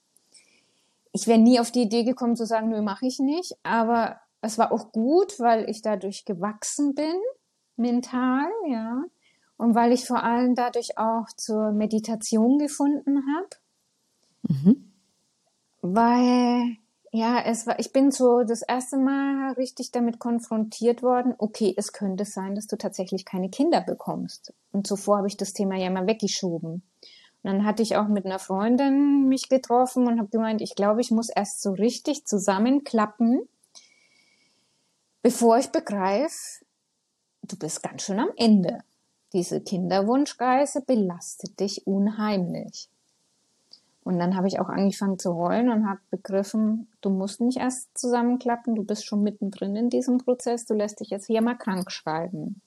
ich 1.14 1.28
wäre 1.28 1.38
nie 1.38 1.60
auf 1.60 1.70
die 1.70 1.82
Idee 1.82 2.02
gekommen 2.02 2.34
zu 2.34 2.44
sagen, 2.44 2.70
nö, 2.70 2.82
mache 2.82 3.06
ich 3.06 3.20
nicht. 3.20 3.56
Aber 3.62 4.20
es 4.40 4.58
war 4.58 4.72
auch 4.72 4.90
gut, 4.90 5.38
weil 5.38 5.70
ich 5.70 5.80
dadurch 5.80 6.24
gewachsen 6.24 6.94
bin. 6.94 7.14
mental, 7.76 8.46
ja. 8.68 9.04
Und 9.56 9.74
weil 9.74 9.92
ich 9.92 10.06
vor 10.06 10.22
allem 10.22 10.54
dadurch 10.56 10.98
auch 10.98 11.26
zur 11.36 11.70
Meditation 11.72 12.58
gefunden 12.58 13.22
habe. 13.36 13.48
Mhm. 14.42 14.92
Weil, 15.82 16.76
ja, 17.14 17.40
es 17.40 17.64
war, 17.64 17.78
ich 17.78 17.92
bin 17.92 18.10
so 18.10 18.42
das 18.42 18.62
erste 18.62 18.96
Mal 18.96 19.52
richtig 19.52 19.92
damit 19.92 20.18
konfrontiert 20.18 21.00
worden, 21.00 21.32
okay, 21.38 21.72
es 21.76 21.92
könnte 21.92 22.24
sein, 22.24 22.56
dass 22.56 22.66
du 22.66 22.76
tatsächlich 22.76 23.24
keine 23.24 23.50
Kinder 23.50 23.80
bekommst. 23.80 24.52
Und 24.72 24.88
zuvor 24.88 25.18
habe 25.18 25.28
ich 25.28 25.36
das 25.36 25.52
Thema 25.52 25.76
ja 25.76 25.90
mal 25.90 26.08
weggeschoben. 26.08 26.72
Und 26.72 26.82
dann 27.44 27.64
hatte 27.64 27.84
ich 27.84 27.94
auch 27.94 28.08
mit 28.08 28.26
einer 28.26 28.40
Freundin 28.40 29.28
mich 29.28 29.48
getroffen 29.48 30.08
und 30.08 30.18
habe 30.18 30.28
gemeint, 30.30 30.60
ich 30.60 30.74
glaube, 30.74 31.02
ich 31.02 31.12
muss 31.12 31.28
erst 31.28 31.62
so 31.62 31.70
richtig 31.70 32.26
zusammenklappen, 32.26 33.48
bevor 35.22 35.58
ich 35.58 35.68
begreife, 35.68 36.64
du 37.42 37.56
bist 37.56 37.80
ganz 37.84 38.02
schön 38.02 38.18
am 38.18 38.30
Ende. 38.36 38.80
Diese 39.32 39.60
Kinderwunschreise 39.60 40.80
belastet 40.80 41.60
dich 41.60 41.86
unheimlich. 41.86 42.88
Und 44.04 44.18
dann 44.18 44.36
habe 44.36 44.46
ich 44.46 44.60
auch 44.60 44.68
angefangen 44.68 45.18
zu 45.18 45.34
heulen 45.34 45.70
und 45.70 45.88
habe 45.88 46.00
begriffen, 46.10 46.88
du 47.00 47.08
musst 47.08 47.40
nicht 47.40 47.56
erst 47.56 47.96
zusammenklappen, 47.96 48.74
du 48.74 48.84
bist 48.84 49.06
schon 49.06 49.22
mittendrin 49.22 49.74
in 49.76 49.88
diesem 49.88 50.18
Prozess, 50.18 50.66
du 50.66 50.74
lässt 50.74 51.00
dich 51.00 51.08
jetzt 51.08 51.26
hier 51.26 51.40
mal 51.40 51.56
krank 51.56 51.90
schreiben. 51.90 52.60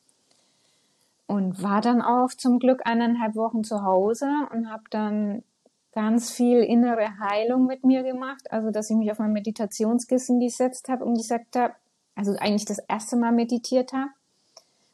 Und 1.27 1.62
war 1.62 1.82
dann 1.82 2.01
auch 2.01 2.29
zum 2.29 2.58
Glück 2.58 2.82
eineinhalb 2.86 3.36
Wochen 3.36 3.63
zu 3.63 3.84
Hause 3.84 4.27
und 4.51 4.72
habe 4.72 4.84
dann 4.89 5.44
ganz 5.91 6.32
viel 6.32 6.60
innere 6.60 7.20
Heilung 7.20 7.65
mit 7.65 7.84
mir 7.84 8.01
gemacht. 8.01 8.51
Also, 8.51 8.72
dass 8.72 8.89
ich 8.89 8.96
mich 8.96 9.12
auf 9.12 9.20
mein 9.20 9.34
Meditationskissen 9.34 10.39
gesetzt 10.39 10.89
habe 10.89 11.06
und 11.06 11.17
gesagt 11.17 11.56
habe, 11.56 11.74
also 12.15 12.32
eigentlich 12.39 12.65
das 12.65 12.79
erste 12.79 13.15
Mal 13.15 13.32
meditiert 13.32 13.94
habe, 13.94 14.10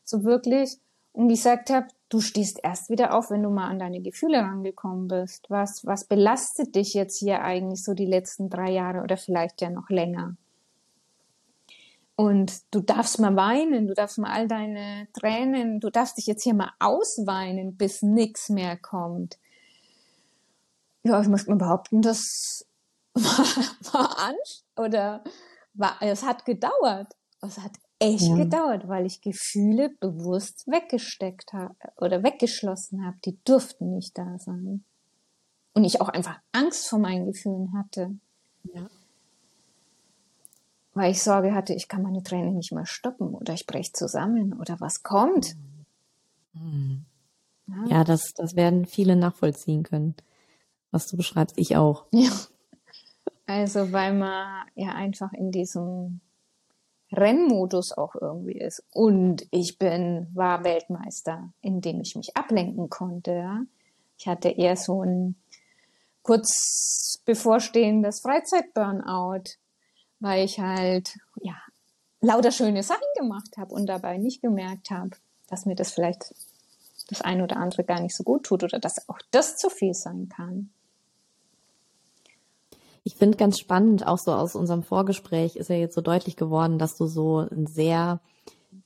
so 0.04 0.24
wirklich, 0.24 0.78
und 1.14 1.30
gesagt 1.30 1.70
habe, 1.70 1.88
du 2.14 2.22
stehst 2.22 2.60
erst 2.62 2.92
wieder 2.92 3.16
auf, 3.16 3.32
wenn 3.32 3.42
du 3.42 3.50
mal 3.50 3.68
an 3.68 3.80
deine 3.80 4.00
Gefühle 4.00 4.38
rangekommen 4.38 5.08
bist. 5.08 5.50
Was, 5.50 5.84
was 5.86 6.06
belastet 6.06 6.76
dich 6.76 6.94
jetzt 6.94 7.18
hier 7.18 7.42
eigentlich 7.42 7.84
so 7.84 7.96
die 7.96 8.06
letzten 8.06 8.50
drei 8.50 8.72
Jahre 8.72 9.02
oder 9.02 9.18
vielleicht 9.18 9.62
ja 9.62 9.72
noch 9.72 9.90
länger? 9.90 10.36
Und 12.16 12.54
du 12.70 12.82
darfst 12.82 13.20
mal 13.20 13.36
weinen, 13.36 13.88
du 13.88 13.96
darfst 13.96 14.20
mal 14.20 14.32
all 14.32 14.48
deine 14.48 15.08
Tränen, 15.20 15.80
du 15.80 15.90
darfst 15.90 16.20
dich 16.20 16.28
jetzt 16.28 16.44
hier 16.44 16.54
mal 16.54 16.72
ausweinen, 16.80 17.76
bis 17.76 18.04
nichts 18.04 18.50
mehr 18.50 18.78
kommt. 18.78 19.40
Ja, 21.02 21.20
ich 21.20 21.28
möchte 21.28 21.50
mal 21.50 21.58
behaupten, 21.58 22.04
das 22.04 22.68
war, 23.16 23.46
war 23.92 24.20
an 24.20 24.36
oder 24.78 25.24
war, 25.74 25.98
es 26.02 26.24
hat 26.24 26.46
gedauert. 26.46 27.16
Es 27.42 27.58
hat 27.58 27.72
echt 28.04 28.28
ja. 28.28 28.36
gedauert, 28.36 28.88
weil 28.88 29.06
ich 29.06 29.22
Gefühle 29.22 29.90
bewusst 30.00 30.68
weggesteckt 30.68 31.54
habe 31.54 31.76
oder 31.98 32.24
weggeschlossen 32.24 33.06
habe. 33.06 33.18
Die 33.26 33.38
durften 33.46 33.96
nicht 33.96 34.18
da 34.18 34.38
sein. 34.38 34.84
Und 35.74 35.86
ich 35.86 36.02
auch 36.02 36.10
einfach 36.10 36.40
Angst 36.52 36.88
vor 36.88 37.00
meinen 37.00 37.26
Gefühlen 37.26 37.74
hatte. 37.74 38.16
Ja. 38.74 38.88
Weil 40.94 41.12
ich 41.12 41.24
Sorge 41.24 41.56
hatte, 41.56 41.74
ich 41.74 41.88
kann 41.88 42.04
meine 42.04 42.22
Tränen 42.22 42.56
nicht 42.56 42.72
mehr 42.72 42.86
stoppen 42.86 43.34
oder 43.34 43.54
ich 43.54 43.66
breche 43.66 43.94
zusammen 43.94 44.54
oder 44.54 44.80
was 44.80 45.02
kommt. 45.02 45.56
Mhm. 46.54 47.06
Ja, 47.68 47.86
ja 47.88 48.04
das, 48.04 48.34
das 48.34 48.56
werden 48.56 48.86
viele 48.86 49.16
nachvollziehen 49.16 49.84
können, 49.84 50.16
was 50.92 51.08
du 51.08 51.18
beschreibst. 51.18 51.58
Ich 51.58 51.76
auch. 51.78 52.06
Ja. 52.12 52.30
Also, 53.46 53.92
weil 53.92 54.14
man 54.14 54.68
ja 54.76 54.94
einfach 54.94 55.34
in 55.34 55.52
diesem 55.52 56.22
Rennmodus 57.14 57.92
auch 57.92 58.16
irgendwie 58.16 58.58
ist. 58.58 58.84
Und 58.92 59.46
ich 59.52 59.78
bin, 59.78 60.28
war 60.34 60.64
Weltmeister, 60.64 61.54
indem 61.62 62.02
ich 62.02 62.16
mich 62.16 62.36
ablenken 62.36 62.90
konnte. 62.90 63.66
Ich 64.18 64.28
hatte 64.28 64.50
eher 64.50 64.76
so 64.76 65.04
ein 65.04 65.36
kurz 66.22 67.22
bevorstehendes 67.26 68.22
Freizeit-Burnout, 68.22 69.58
weil 70.20 70.46
ich 70.46 70.60
halt, 70.60 71.18
ja, 71.42 71.56
lauter 72.22 72.52
schöne 72.52 72.84
Sachen 72.84 73.02
gemacht 73.18 73.58
habe 73.58 73.74
und 73.74 73.88
dabei 73.88 74.18
nicht 74.18 74.42
gemerkt 74.42 74.90
habe, 74.90 75.12
dass 75.48 75.66
mir 75.66 75.76
das 75.76 75.92
vielleicht 75.92 76.34
das 77.10 77.22
eine 77.22 77.44
oder 77.44 77.58
andere 77.58 77.84
gar 77.84 78.00
nicht 78.00 78.16
so 78.16 78.24
gut 78.24 78.46
tut 78.46 78.64
oder 78.64 78.80
dass 78.80 79.10
auch 79.10 79.20
das 79.32 79.58
zu 79.58 79.70
viel 79.70 79.94
sein 79.94 80.30
kann. 80.30 80.72
Ich 83.04 83.16
finde 83.16 83.38
ganz 83.38 83.60
spannend, 83.60 84.08
auch 84.08 84.18
so 84.18 84.32
aus 84.32 84.56
unserem 84.56 84.84
Vorgespräch 84.84 85.56
ist 85.56 85.70
ja 85.70 85.76
jetzt 85.76 85.96
so 85.96 86.02
deutlich 86.02 86.36
geworden, 86.36 86.80
dass 86.80 86.96
du 86.96 87.08
so 87.08 87.40
ein 87.40 87.68
sehr 87.68 88.22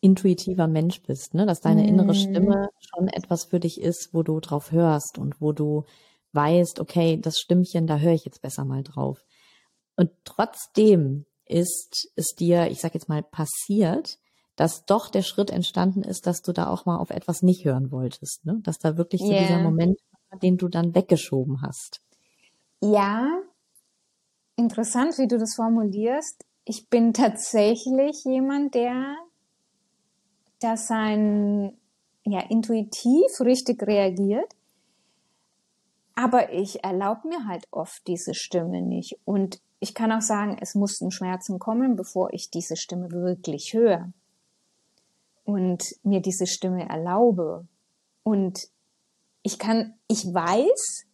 intuitiver 0.02 0.68
Mensch 0.68 1.02
bist, 1.04 1.34
ne? 1.34 1.46
dass 1.46 1.62
deine 1.62 1.88
innere 1.88 2.14
mhm. 2.14 2.14
Stimme 2.14 2.70
schon 2.80 3.08
etwas 3.08 3.46
für 3.46 3.60
dich 3.60 3.80
ist, 3.80 4.10
wo 4.14 4.24
du 4.24 4.40
drauf 4.40 4.72
hörst 4.72 5.18
und 5.18 5.40
wo 5.40 5.54
du 5.54 5.86
weißt, 6.34 6.80
okay, 6.80 7.18
das 7.18 7.38
Stimmchen, 7.38 7.88
da 7.88 7.98
höre 7.98 8.14
ich 8.14 8.26
jetzt 8.26 8.42
besser 8.42 8.66
mal 8.66 8.84
drauf. 8.84 9.26
Und 9.96 10.12
trotzdem 10.24 11.26
ist 11.46 12.12
es 12.16 12.36
dir, 12.36 12.70
ich 12.70 12.82
sag 12.82 12.94
jetzt 12.94 13.10
mal, 13.10 13.24
passiert, 13.24 14.20
dass 14.56 14.86
doch 14.86 15.10
der 15.10 15.22
Schritt 15.22 15.50
entstanden 15.50 16.04
ist, 16.04 16.28
dass 16.28 16.42
du 16.42 16.52
da 16.52 16.68
auch 16.70 16.86
mal 16.86 16.98
auf 16.98 17.10
etwas 17.10 17.42
nicht 17.42 17.64
hören 17.66 17.92
wolltest, 17.92 18.46
ne? 18.46 18.60
Dass 18.64 18.80
da 18.80 18.98
wirklich 18.98 19.22
so 19.22 19.32
yeah. 19.32 19.42
dieser 19.42 19.62
Moment 19.62 20.00
war, 20.30 20.40
den 20.40 20.58
du 20.58 20.68
dann 20.68 20.96
weggeschoben 20.96 21.62
hast. 21.62 22.02
Ja, 22.82 23.28
interessant, 24.58 25.18
wie 25.18 25.28
du 25.28 25.38
das 25.38 25.56
formulierst. 25.56 26.44
Ich 26.66 26.90
bin 26.90 27.14
tatsächlich 27.14 28.26
jemand, 28.26 28.76
der 28.76 29.16
da 30.60 30.76
sein, 30.76 31.78
ja, 32.26 32.42
intuitiv 32.50 33.40
richtig 33.40 33.82
reagiert. 33.84 34.54
Aber 36.16 36.52
ich 36.52 36.84
erlaube 36.84 37.28
mir 37.28 37.46
halt 37.46 37.68
oft 37.72 38.06
diese 38.08 38.34
Stimme 38.34 38.82
nicht. 38.82 39.20
Und 39.24 39.62
ich 39.80 39.94
kann 39.94 40.12
auch 40.12 40.22
sagen, 40.22 40.58
es 40.60 40.74
mussten 40.74 41.12
Schmerzen 41.12 41.60
kommen, 41.60 41.96
bevor 41.96 42.34
ich 42.34 42.50
diese 42.50 42.76
Stimme 42.76 43.12
wirklich 43.12 43.74
höre. 43.74 44.12
Und 45.46 45.96
mir 46.04 46.20
diese 46.20 46.48
Stimme 46.48 46.90
erlaube. 46.90 47.68
Und 48.24 48.68
ich 49.44 49.60
kann, 49.60 49.94
ich 50.08 50.26
weiß, 50.26 51.06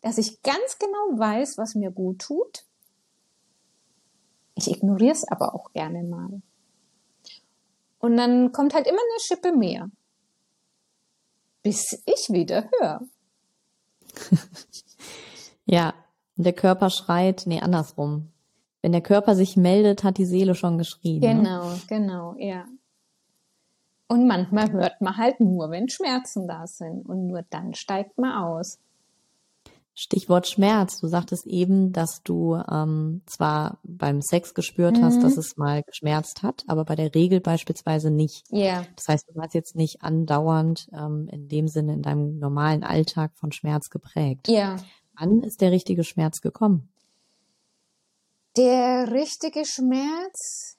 dass 0.00 0.18
ich 0.18 0.42
ganz 0.42 0.78
genau 0.78 1.18
weiß, 1.18 1.58
was 1.58 1.74
mir 1.74 1.90
gut 1.90 2.20
tut. 2.20 2.64
Ich 4.54 4.70
ignoriere 4.70 5.12
es 5.12 5.26
aber 5.26 5.54
auch 5.54 5.72
gerne 5.72 6.02
mal. 6.02 6.42
Und 7.98 8.16
dann 8.16 8.52
kommt 8.52 8.74
halt 8.74 8.86
immer 8.86 8.98
eine 8.98 9.20
Schippe 9.20 9.52
mehr, 9.52 9.90
bis 11.62 12.02
ich 12.06 12.28
wieder 12.30 12.68
höre. 12.78 13.00
ja, 15.66 15.94
der 16.36 16.52
Körper 16.54 16.90
schreit, 16.90 17.42
nee, 17.46 17.60
andersrum. 17.60 18.32
Wenn 18.82 18.92
der 18.92 19.02
Körper 19.02 19.34
sich 19.34 19.56
meldet, 19.56 20.04
hat 20.04 20.16
die 20.16 20.24
Seele 20.24 20.54
schon 20.54 20.78
geschrien. 20.78 21.20
Ne? 21.20 21.34
Genau, 21.34 21.68
ne? 21.68 21.80
genau, 21.86 22.34
ja. 22.38 22.64
Und 24.08 24.26
manchmal 24.26 24.72
hört 24.72 25.00
man 25.00 25.16
halt 25.16 25.38
nur, 25.38 25.70
wenn 25.70 25.88
Schmerzen 25.88 26.48
da 26.48 26.66
sind. 26.66 27.08
Und 27.08 27.28
nur 27.28 27.42
dann 27.50 27.74
steigt 27.74 28.18
man 28.18 28.32
aus. 28.32 28.78
Stichwort 29.94 30.46
Schmerz. 30.46 31.00
Du 31.00 31.08
sagtest 31.08 31.46
eben, 31.46 31.92
dass 31.92 32.22
du 32.22 32.54
ähm, 32.54 33.22
zwar 33.26 33.78
beim 33.82 34.22
Sex 34.22 34.54
gespürt 34.54 34.96
mhm. 34.96 35.04
hast, 35.04 35.22
dass 35.22 35.36
es 35.36 35.56
mal 35.56 35.82
geschmerzt 35.82 36.42
hat, 36.42 36.64
aber 36.68 36.84
bei 36.84 36.96
der 36.96 37.14
Regel 37.14 37.40
beispielsweise 37.40 38.10
nicht. 38.10 38.44
Ja. 38.50 38.58
Yeah. 38.58 38.86
Das 38.96 39.08
heißt, 39.08 39.28
du 39.28 39.36
warst 39.36 39.54
jetzt 39.54 39.76
nicht 39.76 40.02
andauernd 40.02 40.88
ähm, 40.92 41.28
in 41.30 41.48
dem 41.48 41.68
Sinne 41.68 41.94
in 41.94 42.02
deinem 42.02 42.38
normalen 42.38 42.82
Alltag 42.82 43.32
von 43.34 43.52
Schmerz 43.52 43.90
geprägt. 43.90 44.48
Ja. 44.48 44.54
Yeah. 44.54 44.76
Wann 45.18 45.42
ist 45.42 45.60
der 45.60 45.70
richtige 45.70 46.04
Schmerz 46.04 46.40
gekommen? 46.40 46.88
Der 48.56 49.12
richtige 49.12 49.64
Schmerz, 49.64 50.78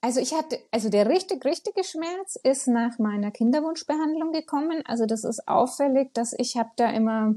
also 0.00 0.18
ich 0.18 0.32
hatte, 0.34 0.58
also 0.70 0.88
der 0.88 1.08
richtig, 1.08 1.44
richtige 1.44 1.84
Schmerz 1.84 2.36
ist 2.42 2.68
nach 2.68 2.98
meiner 2.98 3.30
Kinderwunschbehandlung 3.30 4.32
gekommen. 4.32 4.82
Also 4.86 5.04
das 5.06 5.24
ist 5.24 5.46
auffällig, 5.46 6.12
dass 6.14 6.32
ich 6.36 6.56
habe 6.56 6.70
da 6.76 6.90
immer 6.90 7.34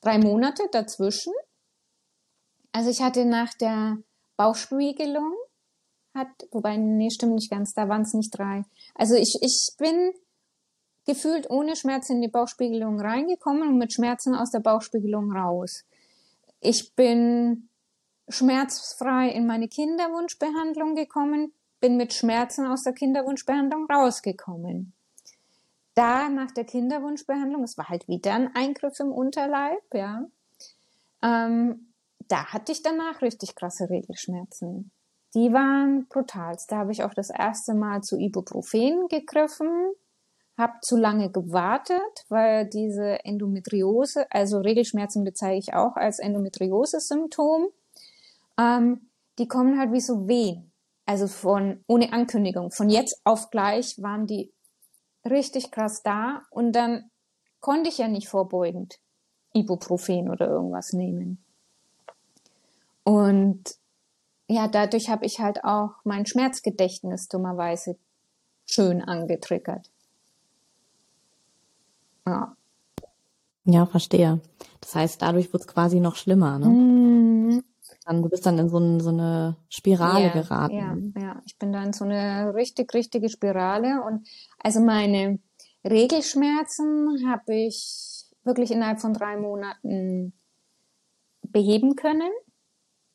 drei 0.00 0.18
Monate 0.18 0.64
dazwischen. 0.72 1.32
Also 2.72 2.90
ich 2.90 3.02
hatte 3.02 3.24
nach 3.24 3.52
der 3.54 3.98
Bauchspiegelung, 4.36 5.34
hat, 6.14 6.28
wobei, 6.50 6.76
nee, 6.76 7.10
stimmt 7.10 7.34
nicht 7.34 7.50
ganz, 7.50 7.72
da 7.74 7.88
waren 7.88 8.02
es 8.02 8.14
nicht 8.14 8.36
drei. 8.36 8.62
Also 8.94 9.14
ich, 9.14 9.38
ich 9.42 9.70
bin 9.78 10.12
gefühlt 11.06 11.50
ohne 11.50 11.76
Schmerzen 11.76 12.16
in 12.16 12.22
die 12.22 12.28
Bauchspiegelung 12.28 13.00
reingekommen 13.00 13.68
und 13.68 13.78
mit 13.78 13.92
Schmerzen 13.92 14.34
aus 14.34 14.50
der 14.50 14.60
Bauchspiegelung 14.60 15.32
raus. 15.32 15.84
Ich 16.60 16.94
bin 16.94 17.68
schmerzfrei 18.28 19.30
in 19.30 19.46
meine 19.46 19.68
Kinderwunschbehandlung 19.68 20.94
gekommen, 20.94 21.52
bin 21.80 21.96
mit 21.96 22.12
Schmerzen 22.12 22.66
aus 22.66 22.82
der 22.82 22.92
Kinderwunschbehandlung 22.92 23.86
rausgekommen 23.90 24.94
da 26.00 26.30
nach 26.30 26.50
der 26.50 26.64
Kinderwunschbehandlung, 26.64 27.62
es 27.62 27.76
war 27.76 27.90
halt 27.90 28.08
wieder 28.08 28.32
ein 28.32 28.54
Eingriff 28.56 28.98
im 29.00 29.12
Unterleib, 29.12 29.82
ja, 29.92 30.24
ähm, 31.22 31.92
da 32.28 32.46
hatte 32.46 32.72
ich 32.72 32.82
danach 32.82 33.20
richtig 33.20 33.54
krasse 33.54 33.90
Regelschmerzen. 33.90 34.90
die 35.34 35.52
waren 35.52 36.08
brutal. 36.08 36.56
Da 36.68 36.78
habe 36.78 36.90
ich 36.90 37.04
auch 37.04 37.14
das 37.14 37.30
erste 37.30 37.74
Mal 37.74 38.00
zu 38.00 38.16
Ibuprofen 38.18 39.06
gegriffen, 39.08 39.92
habe 40.56 40.72
zu 40.82 40.96
lange 40.96 41.30
gewartet, 41.30 42.24
weil 42.28 42.66
diese 42.66 43.24
Endometriose, 43.24 44.26
also 44.30 44.58
Regelschmerzen 44.58 45.22
bezeichne 45.22 45.58
ich 45.58 45.74
auch 45.74 45.94
als 45.96 46.18
Endometriose-Symptom, 46.18 47.68
ähm, 48.58 49.10
die 49.38 49.46
kommen 49.46 49.78
halt 49.78 49.92
wie 49.92 50.00
so 50.00 50.26
Wehen. 50.26 50.72
Also 51.06 51.28
von, 51.28 51.84
ohne 51.86 52.12
Ankündigung. 52.12 52.72
Von 52.72 52.88
jetzt 52.90 53.20
auf 53.24 53.50
gleich 53.50 53.96
waren 53.98 54.26
die 54.26 54.52
richtig 55.28 55.70
krass 55.70 56.02
da 56.02 56.42
und 56.50 56.72
dann 56.72 57.10
konnte 57.60 57.88
ich 57.88 57.98
ja 57.98 58.08
nicht 58.08 58.28
vorbeugend 58.28 58.98
Ibuprofen 59.52 60.30
oder 60.30 60.48
irgendwas 60.48 60.92
nehmen. 60.92 61.42
Und 63.04 63.76
ja, 64.48 64.68
dadurch 64.68 65.08
habe 65.10 65.26
ich 65.26 65.40
halt 65.40 65.64
auch 65.64 65.90
mein 66.04 66.26
Schmerzgedächtnis 66.26 67.28
dummerweise 67.28 67.96
schön 68.66 69.02
angetriggert. 69.02 69.90
Ja. 72.26 72.56
Ja, 73.64 73.86
verstehe. 73.86 74.40
Das 74.80 74.94
heißt, 74.94 75.22
dadurch 75.22 75.52
wird 75.52 75.62
es 75.62 75.68
quasi 75.68 76.00
noch 76.00 76.16
schlimmer, 76.16 76.58
ne? 76.58 76.66
Mm. 76.66 77.09
Dann, 78.04 78.22
du 78.22 78.28
bist 78.28 78.46
dann 78.46 78.58
in 78.58 78.68
so, 78.68 78.78
ein, 78.78 79.00
so 79.00 79.10
eine 79.10 79.56
Spirale 79.68 80.26
ja, 80.26 80.32
geraten. 80.32 81.12
Ja, 81.16 81.22
ja, 81.22 81.42
ich 81.44 81.58
bin 81.58 81.72
da 81.72 81.82
in 81.82 81.92
so 81.92 82.04
eine 82.04 82.54
richtig, 82.54 82.92
richtige 82.94 83.28
Spirale. 83.28 84.02
Und 84.02 84.26
also 84.58 84.80
meine 84.80 85.38
Regelschmerzen 85.84 87.28
habe 87.28 87.54
ich 87.54 88.26
wirklich 88.44 88.70
innerhalb 88.70 89.00
von 89.00 89.12
drei 89.12 89.36
Monaten 89.36 90.32
beheben 91.42 91.96
können 91.96 92.32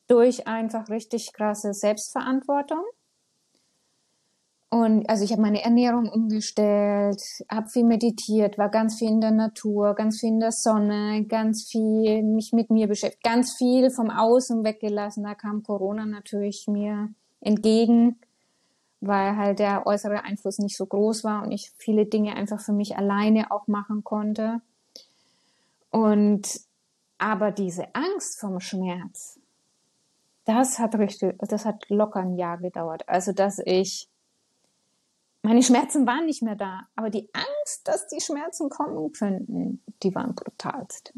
durch 0.07 0.47
einfach 0.47 0.89
richtig 0.89 1.33
krasse 1.33 1.73
Selbstverantwortung. 1.73 2.83
Und 4.75 5.09
also 5.09 5.23
ich 5.23 5.31
habe 5.31 5.41
meine 5.41 5.63
Ernährung 5.63 6.09
umgestellt, 6.09 7.21
habe 7.49 7.69
viel 7.69 7.85
meditiert, 7.85 8.57
war 8.57 8.67
ganz 8.67 8.99
viel 8.99 9.07
in 9.07 9.21
der 9.21 9.31
Natur, 9.31 9.93
ganz 9.93 10.19
viel 10.19 10.27
in 10.27 10.41
der 10.41 10.51
Sonne, 10.51 11.23
ganz 11.29 11.69
viel 11.71 12.21
mich 12.23 12.51
mit 12.51 12.69
mir 12.69 12.89
beschäftigt, 12.89 13.23
ganz 13.23 13.55
viel 13.57 13.89
vom 13.89 14.09
Außen 14.09 14.65
weggelassen. 14.65 15.23
Da 15.23 15.33
kam 15.33 15.63
Corona 15.63 16.05
natürlich 16.05 16.65
mir 16.67 17.07
entgegen, 17.39 18.19
weil 18.99 19.37
halt 19.37 19.59
der 19.59 19.87
äußere 19.87 20.25
Einfluss 20.25 20.57
nicht 20.57 20.75
so 20.75 20.85
groß 20.85 21.23
war 21.23 21.43
und 21.43 21.53
ich 21.53 21.71
viele 21.77 22.05
Dinge 22.05 22.35
einfach 22.35 22.59
für 22.59 22.73
mich 22.73 22.97
alleine 22.97 23.51
auch 23.51 23.67
machen 23.67 24.03
konnte. 24.03 24.59
Und 25.89 26.49
aber 27.17 27.51
diese 27.51 27.95
Angst 27.95 28.41
vom 28.41 28.59
Schmerz, 28.59 29.39
das 30.43 30.79
hat 30.79 30.95
richtig, 30.95 31.37
das 31.39 31.63
hat 31.63 31.85
locker 31.87 32.19
ein 32.19 32.35
Jahr 32.35 32.57
gedauert. 32.57 33.07
Also, 33.07 33.31
dass 33.31 33.59
ich, 33.63 34.09
meine 35.45 35.63
Schmerzen 35.63 36.07
waren 36.07 36.25
nicht 36.25 36.41
mehr 36.41 36.55
da, 36.55 36.87
aber 36.95 37.09
die 37.09 37.29
Angst, 37.33 37.87
dass 37.87 38.07
die 38.07 38.19
Schmerzen 38.19 38.69
kommen 38.69 39.11
könnten, 39.11 39.81
die 40.01 40.13
waren 40.15 40.33
brutalst. 40.33 41.13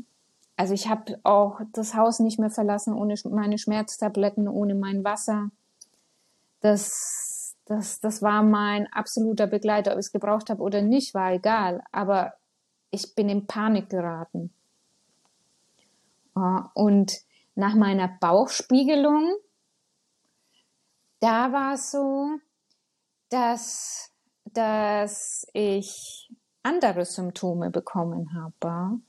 Also 0.58 0.74
ich 0.74 0.90
habe 0.90 1.20
auch 1.24 1.62
das 1.72 1.94
Haus 1.94 2.20
nicht 2.20 2.40
mehr 2.40 2.50
verlassen 2.50 2.94
ohne 2.94 3.16
meine 3.30 3.58
Schmerztabletten, 3.58 4.48
ohne 4.48 4.76
mein 4.76 5.04
Wasser. 5.04 5.50
Das, 6.62 7.56
das, 7.66 8.00
das 8.00 8.22
war 8.22 8.44
mein 8.44 8.92
absoluter 8.92 9.48
Begleiter. 9.48 9.92
Ob 9.92 10.00
ich 10.00 10.08
es 10.08 10.12
gebraucht 10.12 10.50
habe 10.50 10.62
oder 10.62 10.82
nicht, 10.82 11.14
war 11.14 11.32
egal. 11.32 11.84
Aber 11.92 12.34
ich 12.90 13.14
bin 13.16 13.30
in 13.30 13.46
Panik 13.46 13.90
geraten. 13.90 14.52
Und 16.74 17.22
nach 17.56 17.76
meiner 17.76 18.08
Bauchspiegelung, 18.08 19.32
da 21.20 21.52
war 21.52 21.74
es 21.74 21.92
so, 21.92 22.40
dass, 23.30 24.12
dass 24.54 25.48
ich 25.54 26.32
andere 26.64 27.06
Symptome 27.06 27.70
bekommen 27.70 28.34
habe. 28.34 29.00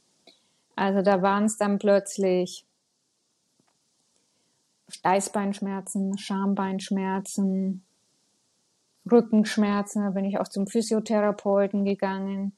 Also 0.77 1.03
da 1.03 1.23
waren 1.23 1.45
es 1.45 1.57
dann 1.57 1.79
plötzlich 1.79 2.65
Steißbeinschmerzen, 4.89 6.17
Schambeinschmerzen, 6.19 7.85
Rückenschmerzen, 9.11 10.05
da 10.05 10.11
bin 10.11 10.25
ich 10.25 10.39
auch 10.39 10.49
zum 10.49 10.67
Physiotherapeuten 10.67 11.85
gegangen 11.85 12.53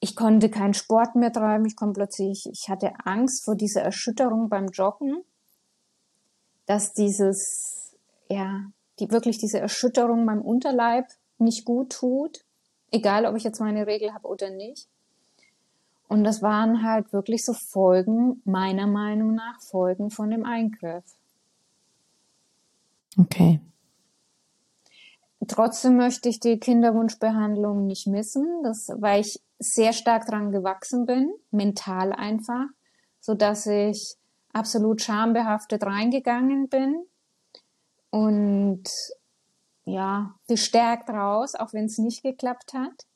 ich 0.00 0.14
konnte 0.14 0.50
keinen 0.50 0.74
Sport 0.74 1.16
mehr 1.16 1.32
treiben. 1.32 1.66
Ich 1.66 1.76
plötzlich, 1.92 2.48
ich 2.50 2.68
hatte 2.68 2.92
Angst 3.04 3.44
vor 3.44 3.56
dieser 3.56 3.82
Erschütterung 3.82 4.48
beim 4.48 4.68
Joggen, 4.68 5.22
dass 6.66 6.92
dieses, 6.92 7.96
ja, 8.28 8.66
die 8.98 9.10
wirklich 9.10 9.38
diese 9.38 9.58
Erschütterung 9.58 10.24
meinem 10.24 10.42
Unterleib 10.42 11.06
nicht 11.38 11.64
gut 11.64 11.92
tut, 11.92 12.44
egal 12.90 13.26
ob 13.26 13.36
ich 13.36 13.44
jetzt 13.44 13.60
meine 13.60 13.86
Regel 13.86 14.12
habe 14.12 14.28
oder 14.28 14.50
nicht. 14.50 14.88
Und 16.08 16.24
das 16.24 16.40
waren 16.42 16.82
halt 16.82 17.12
wirklich 17.12 17.44
so 17.44 17.52
Folgen, 17.52 18.40
meiner 18.44 18.86
Meinung 18.86 19.34
nach, 19.34 19.60
Folgen 19.60 20.10
von 20.10 20.30
dem 20.30 20.44
Eingriff. 20.44 21.04
Okay. 23.18 23.60
Trotzdem 25.48 25.96
möchte 25.96 26.28
ich 26.28 26.40
die 26.40 26.58
Kinderwunschbehandlung 26.58 27.86
nicht 27.86 28.06
missen, 28.06 28.62
das, 28.62 28.90
weil 28.96 29.20
ich 29.20 29.40
sehr 29.58 29.92
stark 29.92 30.26
dran 30.26 30.50
gewachsen 30.50 31.06
bin, 31.06 31.32
mental 31.50 32.12
einfach, 32.12 32.66
so 33.20 33.34
dass 33.34 33.66
ich 33.66 34.16
absolut 34.52 35.02
schambehaftet 35.02 35.84
reingegangen 35.84 36.68
bin 36.68 37.04
und 38.10 38.84
ja, 39.86 40.34
bestärkt 40.46 41.08
raus, 41.08 41.54
auch 41.54 41.72
wenn 41.72 41.86
es 41.86 41.96
nicht 41.96 42.22
geklappt 42.22 42.74
hat. 42.74 43.06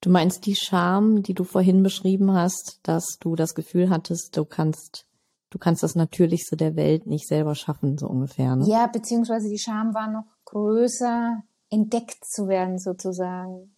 Du 0.00 0.08
meinst 0.08 0.46
die 0.46 0.54
Scham, 0.54 1.22
die 1.22 1.34
du 1.34 1.42
vorhin 1.42 1.82
beschrieben 1.82 2.32
hast, 2.32 2.78
dass 2.84 3.18
du 3.18 3.34
das 3.34 3.54
Gefühl 3.54 3.90
hattest, 3.90 4.36
du 4.36 4.44
kannst, 4.44 5.06
du 5.50 5.58
kannst 5.58 5.82
das 5.82 5.96
Natürlichste 5.96 6.56
der 6.56 6.76
Welt 6.76 7.06
nicht 7.06 7.26
selber 7.26 7.56
schaffen, 7.56 7.98
so 7.98 8.06
ungefähr, 8.06 8.54
ne? 8.54 8.64
Ja, 8.68 8.86
beziehungsweise 8.86 9.48
die 9.48 9.58
Scham 9.58 9.92
war 9.92 10.08
noch 10.08 10.26
größer, 10.44 11.42
entdeckt 11.68 12.24
zu 12.24 12.46
werden, 12.46 12.78
sozusagen 12.78 13.74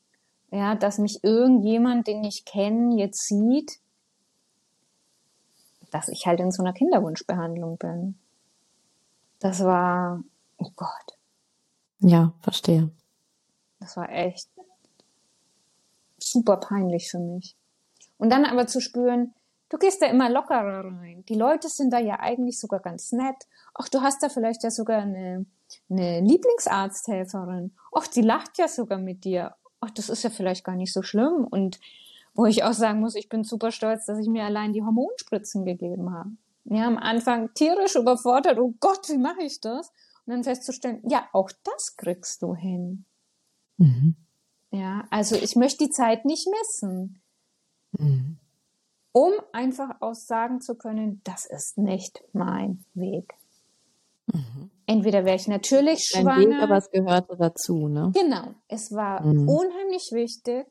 ja, 0.53 0.75
dass 0.75 0.99
mich 0.99 1.21
irgendjemand, 1.23 2.07
den 2.07 2.25
ich 2.25 2.45
kenne, 2.45 2.99
jetzt 2.99 3.27
sieht, 3.27 3.79
dass 5.91 6.09
ich 6.09 6.27
halt 6.27 6.41
in 6.41 6.53
so 6.53 6.63
einer 6.63 6.75
Kinderwunschbehandlung 6.75 7.79
bin. 7.79 8.19
Das 9.41 9.65
war, 9.65 10.23
oh 10.59 10.71
Gott. 10.77 11.19
Ja, 12.03 12.33
verstehe. 12.41 12.91
Das 13.81 13.97
war 13.97 14.11
echt 14.11 14.49
super 16.19 16.57
peinlich 16.59 17.11
für 17.11 17.19
mich. 17.19 17.57
Und 18.19 18.31
dann 18.31 18.45
aber 18.45 18.67
zu 18.67 18.81
spüren, 18.81 19.35
du 19.71 19.79
gehst 19.79 20.03
da 20.03 20.07
immer 20.07 20.31
lockerer 20.31 20.85
rein. 20.85 21.25
Die 21.29 21.35
Leute 21.35 21.69
sind 21.69 21.93
da 21.93 21.99
ja 21.99 22.21
eigentlich 22.21 22.61
sogar 22.61 22.81
ganz 22.81 23.13
nett. 23.13 23.47
Ach, 23.75 23.89
du 23.89 24.03
hast 24.03 24.23
da 24.23 24.29
vielleicht 24.29 24.63
ja 24.63 24.71
sogar 24.71 25.03
eine, 25.03 25.47
eine 25.91 26.21
Lieblingsarzthelferin. 26.21 27.73
Ach, 27.95 28.07
die 28.07 28.23
lacht 28.23 28.59
ja 28.59 28.69
sogar 28.69 28.99
mit 28.99 29.25
dir 29.25 29.55
ach, 29.83 29.91
das 29.91 30.09
ist 30.09 30.23
ja 30.23 30.31
vielleicht 30.31 30.65
gar 30.65 30.77
nicht 30.77 30.93
so 30.93 31.03
schlimm. 31.03 31.47
Und 31.51 31.79
wo 32.35 32.47
ich 32.47 32.65
auch 32.65 32.73
sagen 32.73 33.01
muss, 33.01 33.15
ich 33.15 33.29
bin 33.29 33.45
super 33.45 33.71
stolz, 33.73 34.07
dass 34.07 34.19
ich 34.19 34.29
mir 34.29 34.45
allein 34.45 34.73
die 34.73 34.83
Hormonspritzen 34.83 35.67
gegeben 35.67 36.15
habe. 36.15 36.31
Ja, 36.65 36.87
am 36.87 36.97
Anfang 36.97 37.53
tierisch 37.53 37.97
überfordert, 37.97 38.59
oh 38.59 38.73
Gott, 38.81 39.09
wie 39.09 39.19
mache 39.19 39.43
ich 39.43 39.61
das? 39.61 39.93
Und 40.27 40.35
dann 40.35 40.45
festzustellen, 40.45 41.03
ja, 41.09 41.29
auch 41.33 41.51
das 41.65 41.97
kriegst 41.97 42.43
du 42.43 42.55
hin. 42.55 43.05
Mhm. 43.77 44.17
Ja, 44.71 45.05
also 45.11 45.37
ich 45.37 45.57
möchte 45.57 45.85
die 45.85 45.91
Zeit 45.91 46.25
nicht 46.25 46.49
messen. 46.49 47.23
Mhm. 47.93 48.39
Um 49.13 49.33
einfach 49.53 50.01
aussagen 50.01 50.61
zu 50.61 50.75
können, 50.77 51.21
das 51.25 51.45
ist 51.45 51.77
nicht 51.77 52.23
mein 52.33 52.85
Weg. 52.95 53.35
Mhm. 54.27 54.71
Entweder 54.87 55.25
wäre 55.25 55.37
ich 55.37 55.49
natürlich 55.49 56.11
Ein 56.15 56.23
schwanger. 56.23 56.57
Weg, 56.57 56.63
aber 56.63 56.77
es 56.77 56.91
gehörte 56.91 57.37
dazu, 57.37 57.89
ne? 57.89 58.13
Genau. 58.15 58.55
Es 58.69 58.93
war 58.93 59.23
mhm. 59.23 59.49
unheimlich 59.49 60.11
wichtig, 60.13 60.67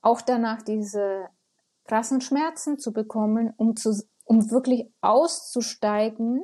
auch 0.00 0.20
danach 0.20 0.62
diese 0.62 1.28
krassen 1.84 2.20
Schmerzen 2.20 2.78
zu 2.78 2.92
bekommen, 2.92 3.52
um 3.56 3.76
zu, 3.76 3.90
um 4.24 4.50
wirklich 4.50 4.92
auszusteigen. 5.00 6.42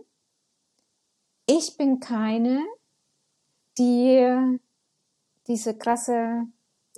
Ich 1.51 1.79
bin 1.79 1.99
keine, 1.99 2.63
die 3.79 4.59
diese 5.47 5.79
krasse 5.79 6.43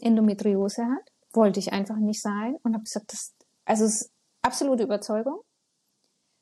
Endometriose 0.00 0.84
hat. 0.84 1.12
Wollte 1.32 1.60
ich 1.60 1.72
einfach 1.72 1.96
nicht 1.96 2.20
sein 2.20 2.56
und 2.64 2.74
habe 2.74 2.82
gesagt, 2.82 3.12
das, 3.12 3.32
also 3.64 3.84
es 3.84 4.02
ist 4.02 4.12
absolute 4.42 4.82
Überzeugung. 4.82 5.38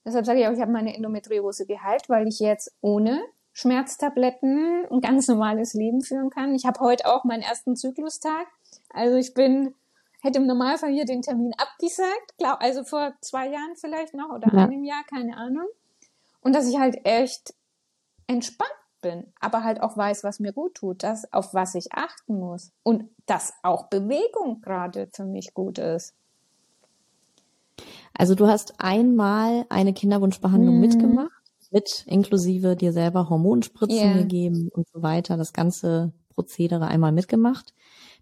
Deshalb 0.07 0.25
sage 0.25 0.41
ich 0.41 0.47
auch, 0.47 0.53
ich 0.53 0.61
habe 0.63 0.73
meine 0.73 0.97
Endometriose 0.97 1.67
geheilt, 1.67 2.09
weil 2.09 2.27
ich 2.27 2.39
jetzt 2.39 2.73
ohne 2.81 3.21
Schmerztabletten 3.53 4.87
ein 4.91 5.01
ganz 5.03 5.29
normales 5.29 5.75
Leben 5.75 6.01
führen 6.01 6.31
kann. 6.31 6.55
Ich 6.55 6.65
habe 6.65 6.81
heute 6.81 7.05
auch 7.05 7.25
meinen 7.25 7.43
ersten 7.43 7.77
Zyklustag. 7.77 8.47
Also 8.89 9.17
ich 9.17 9.35
bin, 9.35 9.75
hätte 10.23 10.39
im 10.39 10.47
Normalfall 10.47 10.93
hier 10.93 11.05
den 11.05 11.21
Termin 11.21 11.53
abgesagt, 11.59 12.39
glaub, 12.39 12.63
also 12.63 12.85
vor 12.85 13.13
zwei 13.21 13.49
Jahren 13.49 13.77
vielleicht 13.77 14.15
noch 14.15 14.31
oder 14.31 14.49
ja. 14.51 14.65
einem 14.65 14.85
Jahr, 14.85 15.05
keine 15.11 15.37
Ahnung. 15.37 15.67
Und 16.41 16.55
dass 16.55 16.67
ich 16.67 16.79
halt 16.79 17.05
echt 17.05 17.53
entspannt 18.29 18.71
bin, 19.01 19.25
aber 19.41 19.65
halt 19.65 19.81
auch 19.81 19.97
weiß, 19.97 20.23
was 20.25 20.41
mir 20.41 20.53
gut 20.53 20.75
tut, 20.75 21.03
das, 21.03 21.33
auf 21.33 21.55
was 21.55 21.75
ich 21.75 21.93
achten 21.93 22.39
muss 22.39 22.73
und 22.83 23.05
dass 23.27 23.53
auch 23.63 23.89
Bewegung 23.89 24.61
gerade 24.61 25.09
für 25.13 25.25
mich 25.25 25.55
gut 25.55 25.79
ist. 25.79 26.15
Also 28.13 28.35
du 28.35 28.49
hast 28.49 28.75
einmal 28.79 29.65
eine 29.69 29.93
Kinderwunschbehandlung 29.93 30.77
mhm. 30.77 30.81
mitgemacht, 30.81 31.43
mit 31.71 32.05
inklusive 32.07 32.77
dir 32.77 32.93
selber 32.93 33.29
Hormonspritzen 33.29 33.97
yeah. 33.97 34.17
gegeben 34.19 34.69
und 34.73 34.89
so 34.89 35.03
weiter, 35.03 35.37
das 35.37 35.53
ganze 35.53 36.13
Prozedere 36.31 36.87
einmal 36.87 37.13
mitgemacht, 37.13 37.75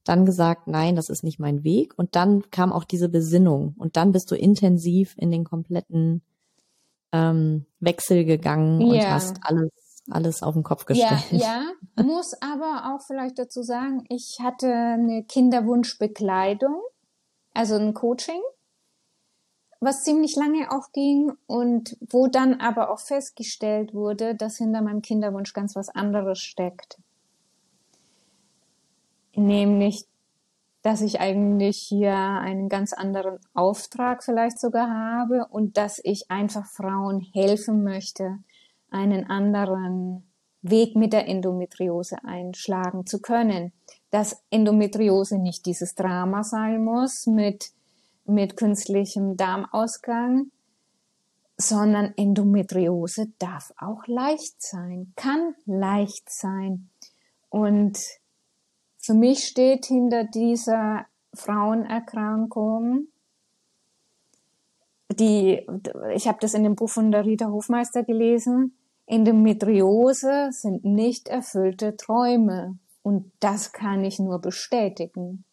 dann 0.05 0.27
gesagt, 0.27 0.69
nein, 0.69 0.97
das 0.97 1.09
ist 1.09 1.25
nicht 1.25 1.39
mein 1.39 1.65
Weg 1.65 1.95
und 1.97 2.17
dann 2.17 2.51
kam 2.51 2.73
auch 2.73 2.85
diese 2.85 3.09
Besinnung 3.09 3.75
und 3.79 3.97
dann 3.97 4.13
bist 4.13 4.31
du 4.31 4.35
intensiv 4.35 5.15
in 5.17 5.31
den 5.31 5.45
kompletten 5.45 6.23
ähm, 7.13 7.67
Wechsel 7.81 8.25
gegangen 8.25 8.81
yeah. 8.81 8.91
und 8.91 9.11
hast 9.11 9.39
alles 9.43 9.71
alles 10.11 10.43
auf 10.43 10.55
den 10.55 10.63
Kopf 10.63 10.85
gestellt. 10.85 11.25
Ja, 11.31 11.63
ja, 11.97 12.05
muss 12.05 12.35
aber 12.41 12.95
auch 12.95 13.05
vielleicht 13.07 13.39
dazu 13.39 13.63
sagen, 13.63 14.05
ich 14.09 14.39
hatte 14.41 14.73
eine 14.73 15.25
Kinderwunschbekleidung, 15.25 16.81
also 17.55 17.77
ein 17.77 17.95
Coaching, 17.95 18.41
was 19.81 20.05
ziemlich 20.05 20.37
lange 20.37 20.71
auch 20.71 20.93
ging 20.93 21.33
und 21.47 21.97
wo 22.11 22.27
dann 22.27 22.55
aber 22.61 22.91
auch 22.91 23.01
festgestellt 23.01 23.95
wurde, 23.95 24.35
dass 24.35 24.57
hinter 24.57 24.83
meinem 24.83 25.03
Kinderwunsch 25.03 25.53
ganz 25.53 25.77
was 25.77 25.89
anderes 25.89 26.39
steckt. 26.39 26.99
Nämlich, 29.35 30.07
dass 30.83 31.03
ich 31.03 31.21
eigentlich 31.21 31.79
hier 31.79 32.15
einen 32.15 32.69
ganz 32.69 32.93
anderen 32.93 33.39
Auftrag 33.53 34.25
vielleicht 34.25 34.59
sogar 34.59 34.89
habe 34.89 35.47
und 35.51 35.77
dass 35.77 36.01
ich 36.03 36.31
einfach 36.31 36.65
Frauen 36.67 37.21
helfen 37.21 37.83
möchte, 37.83 38.39
einen 38.91 39.29
anderen 39.29 40.25
Weg 40.63 40.97
mit 40.97 41.13
der 41.13 41.29
Endometriose 41.29 42.25
einschlagen 42.25 43.07
zu 43.07 43.21
können. 43.21 43.73
Dass 44.11 44.43
Endometriose 44.51 45.39
nicht 45.39 45.67
dieses 45.67 45.95
Drama 45.95 46.43
sein 46.43 46.83
muss 46.83 47.27
mit, 47.27 47.71
mit 48.25 48.57
künstlichem 48.57 49.37
Darmausgang, 49.37 50.51
sondern 51.57 52.13
Endometriose 52.17 53.33
darf 53.39 53.73
auch 53.79 54.07
leicht 54.07 54.63
sein, 54.63 55.13
kann 55.17 55.55
leicht 55.65 56.31
sein. 56.31 56.91
Und 57.49 57.99
für 58.99 59.15
mich 59.15 59.45
steht 59.45 59.87
hinter 59.87 60.25
dieser 60.25 61.07
Frauenerkrankung 61.33 63.09
die, 65.13 65.67
ich 66.15 66.29
habe 66.29 66.39
das 66.41 66.55
in 66.55 66.65
dem 66.65 66.75
Buch 66.75 66.91
von 66.91 67.11
der 67.11 67.25
Rita 67.25 67.51
Hofmeister 67.51 68.03
gelesen, 68.03 68.77
Endometriose 69.07 70.49
sind 70.51 70.85
nicht 70.85 71.29
erfüllte 71.29 71.97
Träume. 71.97 72.79
Und 73.03 73.31
das 73.39 73.73
kann 73.73 74.05
ich 74.05 74.19
nur 74.19 74.41
bestätigen. 74.41 75.45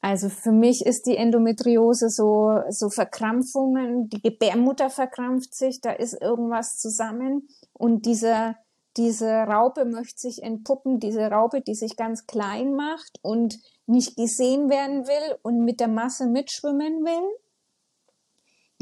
Also 0.00 0.28
für 0.28 0.50
mich 0.50 0.84
ist 0.84 1.06
die 1.06 1.16
Endometriose 1.16 2.08
so, 2.08 2.58
so 2.70 2.90
Verkrampfungen, 2.90 4.08
die 4.08 4.20
Gebärmutter 4.20 4.90
verkrampft 4.90 5.54
sich, 5.54 5.80
da 5.80 5.92
ist 5.92 6.20
irgendwas 6.20 6.78
zusammen 6.78 7.46
und 7.72 8.04
dieser, 8.04 8.56
diese 8.96 9.30
Raupe 9.30 9.84
möchte 9.84 10.18
sich 10.18 10.42
entpuppen, 10.42 10.98
diese 10.98 11.30
Raupe, 11.30 11.60
die 11.60 11.76
sich 11.76 11.96
ganz 11.96 12.26
klein 12.26 12.74
macht 12.74 13.20
und 13.22 13.60
nicht 13.86 14.16
gesehen 14.16 14.68
werden 14.68 15.06
will 15.06 15.36
und 15.42 15.64
mit 15.64 15.78
der 15.78 15.86
Masse 15.86 16.26
mitschwimmen 16.26 17.04
will 17.04 17.30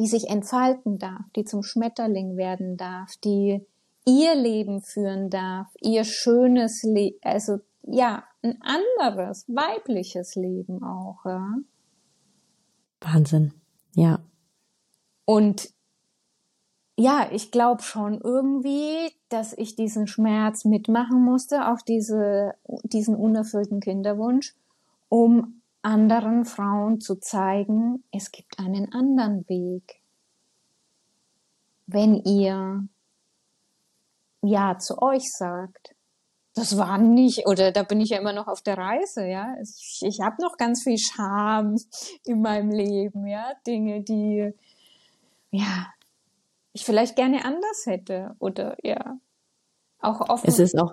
die 0.01 0.07
sich 0.07 0.31
entfalten 0.31 0.99
darf, 0.99 1.21
die 1.37 1.45
zum 1.45 1.63
Schmetterling 1.63 2.39
werden 2.39 2.79
darf, 2.79 3.17
die 3.23 3.61
ihr 4.07 4.35
Leben 4.35 4.81
führen 4.81 5.29
darf, 5.29 5.67
ihr 5.83 6.05
schönes 6.05 6.83
Leben, 6.83 7.19
also 7.23 7.59
ja, 7.83 8.25
ein 8.43 8.59
anderes, 8.63 9.45
weibliches 9.47 10.37
Leben 10.37 10.83
auch, 10.83 11.27
ja. 11.27 11.55
Wahnsinn, 13.03 13.53
ja. 13.95 14.21
Und 15.27 15.69
ja, 16.97 17.29
ich 17.31 17.51
glaube 17.51 17.83
schon 17.83 18.23
irgendwie, 18.23 19.13
dass 19.29 19.53
ich 19.53 19.77
diesen 19.77 20.07
Schmerz 20.07 20.65
mitmachen 20.65 21.23
musste, 21.23 21.71
auch 21.71 21.83
diese, 21.83 22.55
diesen 22.85 23.17
unerfüllten 23.17 23.81
Kinderwunsch, 23.81 24.55
um 25.11 25.60
anderen 25.83 26.45
Frauen 26.45 27.01
zu 27.01 27.19
zeigen, 27.21 28.05
es 28.13 28.31
gibt 28.31 28.59
einen 28.59 28.93
anderen 28.93 29.49
Weg. 29.49 30.01
Wenn 31.87 32.17
ihr 32.17 32.87
Ja 34.43 34.79
zu 34.79 35.01
euch 35.03 35.31
sagt. 35.33 35.95
Das 36.55 36.77
war 36.77 36.99
nicht, 36.99 37.47
oder 37.47 37.71
da 37.73 37.85
bin 37.85 38.01
ich 38.01 38.11
ja 38.11 38.19
immer 38.19 38.33
noch 38.33 38.49
auf 38.49 38.61
der 38.61 38.77
Reise, 38.77 39.25
ja. 39.25 39.55
Ich, 39.63 40.01
ich 40.03 40.21
habe 40.21 40.43
noch 40.43 40.57
ganz 40.57 40.83
viel 40.83 40.99
Scham 40.99 41.77
in 42.25 42.43
meinem 42.43 42.71
Leben, 42.71 43.27
ja. 43.27 43.53
Dinge, 43.67 44.03
die, 44.03 44.53
ja, 45.51 45.87
ich 46.73 46.85
vielleicht 46.85 47.17
gerne 47.17 47.45
anders 47.45 47.87
hätte, 47.87 48.35
oder 48.41 48.77
ja. 48.83 49.19
Auch 50.01 50.21
offen. 50.29 50.49
Es 50.49 50.59
ist 50.59 50.79
auch, 50.79 50.93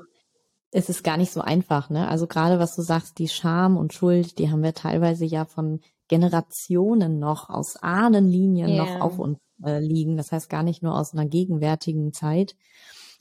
es 0.71 0.89
ist 0.89 1.03
gar 1.03 1.17
nicht 1.17 1.31
so 1.31 1.41
einfach, 1.41 1.89
ne? 1.89 2.07
Also 2.07 2.27
gerade 2.27 2.59
was 2.59 2.75
du 2.75 2.81
sagst, 2.81 3.19
die 3.19 3.27
Scham 3.27 3.77
und 3.77 3.93
Schuld, 3.93 4.37
die 4.37 4.51
haben 4.51 4.63
wir 4.63 4.73
teilweise 4.73 5.25
ja 5.25 5.45
von 5.45 5.79
Generationen 6.07 7.19
noch 7.19 7.49
aus 7.49 7.75
Ahnenlinien 7.77 8.69
yeah. 8.69 8.83
noch 8.83 9.01
auf 9.01 9.19
uns 9.19 9.39
äh, 9.63 9.79
liegen. 9.79 10.17
Das 10.17 10.31
heißt 10.31 10.49
gar 10.49 10.63
nicht 10.63 10.83
nur 10.83 10.97
aus 10.97 11.13
einer 11.13 11.25
gegenwärtigen 11.25 12.13
Zeit, 12.13 12.55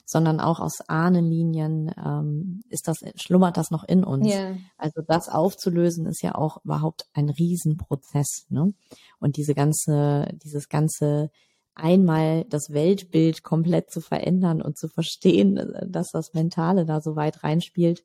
sondern 0.05 0.39
auch 0.39 0.59
aus 0.59 0.81
Ahnenlinien 0.87 1.91
ähm, 1.97 2.61
ist 2.69 2.87
das 2.87 2.97
schlummert 3.15 3.57
das 3.57 3.71
noch 3.71 3.83
in 3.83 4.03
uns. 4.03 4.27
Yeah. 4.27 4.57
Also 4.77 5.01
das 5.05 5.29
aufzulösen 5.29 6.05
ist 6.05 6.23
ja 6.23 6.35
auch 6.35 6.63
überhaupt 6.63 7.07
ein 7.13 7.29
Riesenprozess, 7.29 8.45
ne? 8.49 8.73
Und 9.19 9.37
diese 9.37 9.53
ganze 9.53 10.29
dieses 10.43 10.69
ganze 10.69 11.29
einmal 11.77 12.45
das 12.45 12.73
Weltbild 12.73 13.43
komplett 13.43 13.91
zu 13.91 14.01
verändern 14.01 14.61
und 14.61 14.77
zu 14.77 14.87
verstehen, 14.87 15.73
dass 15.87 16.11
das 16.11 16.33
Mentale 16.33 16.85
da 16.85 17.01
so 17.01 17.15
weit 17.15 17.43
reinspielt. 17.43 18.03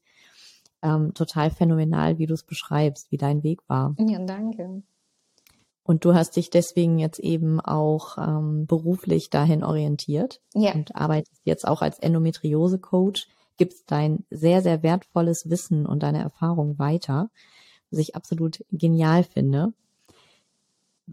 Ähm, 0.83 1.15
total 1.15 1.51
phänomenal, 1.51 2.19
wie 2.19 2.27
du 2.27 2.35
es 2.35 2.43
beschreibst, 2.43 3.13
wie 3.13 3.17
dein 3.17 3.43
Weg 3.43 3.61
war. 3.69 3.95
Ja, 3.99 4.19
danke. 4.19 4.83
Und 5.85 6.05
du 6.05 6.15
hast 6.15 6.37
dich 6.37 6.51
deswegen 6.51 6.99
jetzt 6.99 7.19
eben 7.19 7.61
auch 7.61 8.17
ähm, 8.19 8.67
beruflich 8.67 9.31
dahin 9.31 9.65
orientiert 9.65 10.41
ja. 10.55 10.75
und 10.75 10.95
arbeitest 10.95 11.41
jetzt 11.45 11.67
auch 11.67 11.83
als 11.83 11.99
Endometriose-Coach, 11.99 13.27
gibst 13.57 13.91
dein 13.91 14.25
sehr, 14.31 14.63
sehr 14.63 14.83
wertvolles 14.83 15.51
Wissen 15.51 15.87
und 15.87 16.03
deine 16.03 16.23
Erfahrung 16.23 16.79
weiter, 16.79 17.31
was 17.91 17.99
ich 17.99 18.15
absolut 18.15 18.65
genial 18.71 19.25
finde. 19.25 19.73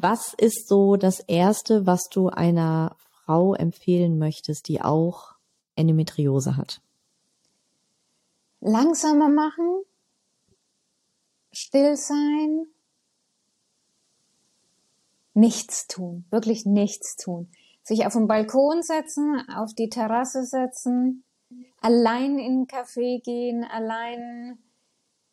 Was 0.02 0.34
ist 0.34 0.70
so 0.70 0.96
das 0.96 1.20
Erste, 1.20 1.86
was 1.86 2.08
du 2.08 2.30
einer 2.30 2.96
Frau 3.26 3.54
empfehlen 3.54 4.18
möchtest, 4.18 4.70
die 4.70 4.82
auch 4.82 5.36
Endometriose 5.76 6.56
hat? 6.56 6.82
Langsamer 8.62 9.28
machen, 9.28 9.84
still 11.52 11.98
sein, 11.98 12.68
nichts 15.34 15.88
tun, 15.88 16.24
wirklich 16.30 16.66
nichts 16.66 17.18
tun. 17.18 17.52
Sich 17.84 18.06
auf 18.06 18.14
den 18.14 18.28
Balkon 18.28 18.82
setzen, 18.82 19.44
auf 19.54 19.74
die 19.74 19.90
Terrasse 19.90 20.46
setzen, 20.46 21.26
allein 21.82 22.40
in 22.40 22.60
den 22.60 22.68
Café 22.68 23.22
gehen, 23.22 23.66
allein 23.66 24.60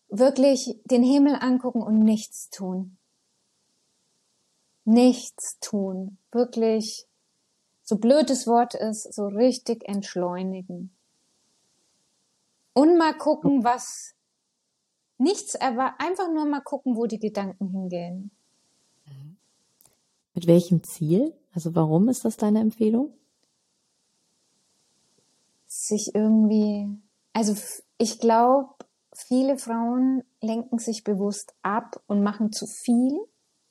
wirklich 0.08 0.80
den 0.86 1.04
Himmel 1.04 1.36
angucken 1.36 1.82
und 1.82 2.00
nichts 2.00 2.50
tun 2.50 2.98
nichts 4.86 5.58
tun. 5.60 6.18
Wirklich, 6.32 7.06
so 7.82 7.96
blöd 7.98 8.30
das 8.30 8.46
Wort 8.46 8.74
ist, 8.74 9.12
so 9.12 9.26
richtig 9.26 9.86
entschleunigen. 9.88 10.90
Und 12.72 12.96
mal 12.96 13.16
gucken, 13.16 13.64
was 13.64 14.14
nichts, 15.18 15.56
aber 15.56 15.94
einfach 15.98 16.30
nur 16.32 16.46
mal 16.46 16.60
gucken, 16.60 16.96
wo 16.96 17.06
die 17.06 17.18
Gedanken 17.18 17.68
hingehen. 17.68 18.30
Mit 20.34 20.46
welchem 20.46 20.82
Ziel? 20.84 21.34
Also 21.52 21.74
warum 21.74 22.08
ist 22.08 22.24
das 22.24 22.36
deine 22.36 22.60
Empfehlung? 22.60 23.14
Sich 25.66 26.14
irgendwie, 26.14 26.88
also 27.32 27.56
ich 27.96 28.18
glaube, 28.18 28.74
viele 29.14 29.56
Frauen 29.56 30.22
lenken 30.42 30.78
sich 30.78 31.04
bewusst 31.04 31.54
ab 31.62 32.02
und 32.06 32.22
machen 32.22 32.52
zu 32.52 32.66
viel 32.66 33.18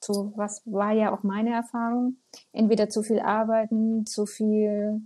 so 0.05 0.33
was 0.35 0.61
war 0.65 0.91
ja 0.91 1.13
auch 1.13 1.23
meine 1.23 1.53
Erfahrung. 1.53 2.17
Entweder 2.53 2.89
zu 2.89 3.01
viel 3.01 3.19
arbeiten, 3.19 4.05
zu 4.05 4.25
viel 4.25 5.01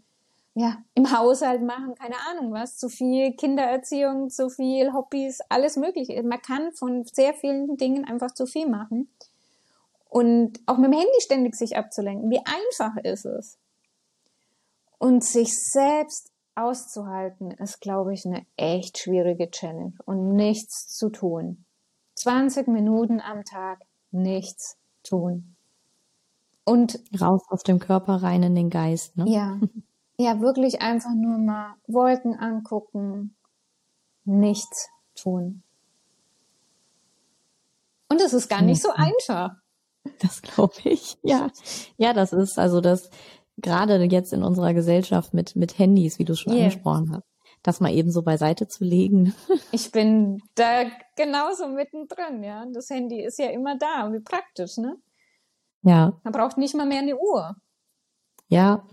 ja, 0.55 0.77
im 0.93 1.17
Haushalt 1.17 1.61
machen, 1.61 1.95
keine 1.95 2.15
Ahnung 2.29 2.51
was, 2.51 2.77
zu 2.77 2.89
viel 2.89 3.33
Kindererziehung, 3.33 4.29
zu 4.29 4.49
viel 4.49 4.91
Hobbys, 4.93 5.39
alles 5.47 5.77
mögliche. 5.77 6.21
Man 6.23 6.41
kann 6.41 6.73
von 6.73 7.05
sehr 7.05 7.33
vielen 7.33 7.77
Dingen 7.77 8.05
einfach 8.05 8.33
zu 8.33 8.45
viel 8.45 8.67
machen. 8.67 9.09
Und 10.09 10.59
auch 10.65 10.77
mit 10.77 10.91
dem 10.91 10.97
Handy 10.97 11.21
ständig 11.21 11.55
sich 11.55 11.77
abzulenken. 11.77 12.29
Wie 12.29 12.39
einfach 12.39 12.97
ist 13.03 13.25
es? 13.25 13.57
Und 14.97 15.23
sich 15.23 15.53
selbst 15.53 16.31
auszuhalten, 16.55 17.51
ist, 17.51 17.79
glaube 17.79 18.13
ich, 18.13 18.25
eine 18.25 18.45
echt 18.57 18.97
schwierige 18.97 19.49
Challenge 19.49 19.93
und 20.05 20.35
nichts 20.35 20.87
zu 20.87 21.09
tun. 21.09 21.63
20 22.15 22.67
Minuten 22.67 23.21
am 23.21 23.45
Tag 23.45 23.79
nichts 24.11 24.78
tun. 25.03 25.55
Und 26.65 26.99
raus 27.19 27.41
aus 27.49 27.63
dem 27.63 27.79
Körper, 27.79 28.21
rein 28.21 28.43
in 28.43 28.55
den 28.55 28.69
Geist, 28.69 29.17
ne? 29.17 29.25
Ja. 29.27 29.59
Ja, 30.21 30.41
wirklich 30.41 30.81
einfach 30.81 31.13
nur 31.15 31.37
mal 31.37 31.75
Wolken 31.87 32.37
angucken, 32.37 33.37
nichts 34.25 34.89
tun. 35.15 35.63
Und 38.09 38.21
es 38.21 38.33
ist 38.33 38.49
gar 38.49 38.61
nicht 38.61 38.81
so 38.81 38.89
einfach. 38.91 39.51
Das 40.19 40.41
glaube 40.41 40.73
ich. 40.83 41.17
Ja. 41.23 41.49
Ja, 41.97 42.13
das 42.13 42.33
ist 42.33 42.57
also 42.57 42.81
das 42.81 43.09
gerade 43.57 44.01
jetzt 44.03 44.33
in 44.33 44.43
unserer 44.43 44.73
Gesellschaft 44.73 45.33
mit 45.33 45.55
mit 45.55 45.77
Handys, 45.77 46.19
wie 46.19 46.25
du 46.25 46.35
schon 46.35 46.53
yeah. 46.53 46.63
angesprochen 46.63 47.15
hast, 47.15 47.27
das 47.63 47.79
mal 47.79 47.93
eben 47.93 48.11
so 48.11 48.21
beiseite 48.21 48.67
zu 48.67 48.83
legen. 48.83 49.33
Ich 49.71 49.91
bin 49.91 50.41
da 50.55 50.85
genauso 51.15 51.67
mittendrin, 51.67 52.43
ja. 52.43 52.65
Das 52.73 52.89
Handy 52.89 53.23
ist 53.23 53.37
ja 53.37 53.49
immer 53.49 53.77
da, 53.77 54.11
wie 54.11 54.19
praktisch, 54.19 54.77
ne? 54.77 54.97
Ja. 55.83 56.19
Man 56.23 56.33
braucht 56.33 56.57
nicht 56.57 56.75
mal 56.75 56.87
mehr 56.87 56.99
eine 56.99 57.17
Uhr. 57.17 57.55
Ja, 58.47 58.83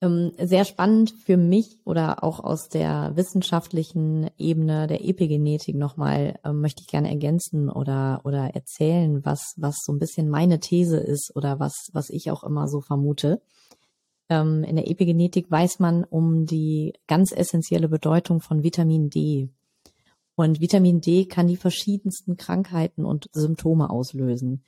ähm, 0.00 0.32
sehr 0.38 0.64
spannend 0.64 1.10
für 1.10 1.36
mich 1.36 1.80
oder 1.84 2.22
auch 2.22 2.38
aus 2.38 2.68
der 2.68 3.16
wissenschaftlichen 3.16 4.30
Ebene 4.38 4.86
der 4.86 5.04
Epigenetik 5.04 5.74
nochmal 5.74 6.38
ähm, 6.44 6.60
möchte 6.60 6.82
ich 6.82 6.86
gerne 6.86 7.08
ergänzen 7.10 7.68
oder 7.68 8.20
oder 8.24 8.54
erzählen, 8.54 9.24
was 9.24 9.54
was 9.56 9.78
so 9.84 9.92
ein 9.92 9.98
bisschen 9.98 10.28
meine 10.28 10.60
These 10.60 10.98
ist 10.98 11.34
oder 11.34 11.58
was 11.58 11.90
was 11.92 12.10
ich 12.10 12.30
auch 12.30 12.44
immer 12.44 12.68
so 12.68 12.80
vermute. 12.80 13.42
Ähm, 14.28 14.64
in 14.64 14.76
der 14.76 14.88
Epigenetik 14.90 15.50
weiß 15.50 15.78
man 15.78 16.04
um 16.04 16.46
die 16.46 16.94
ganz 17.06 17.32
essentielle 17.32 17.88
Bedeutung 17.88 18.40
von 18.40 18.62
Vitamin 18.62 19.10
D. 19.10 19.50
Und 20.34 20.60
Vitamin 20.60 21.00
D 21.00 21.24
kann 21.24 21.48
die 21.48 21.56
verschiedensten 21.56 22.36
Krankheiten 22.36 23.04
und 23.04 23.28
Symptome 23.32 23.90
auslösen. 23.90 24.62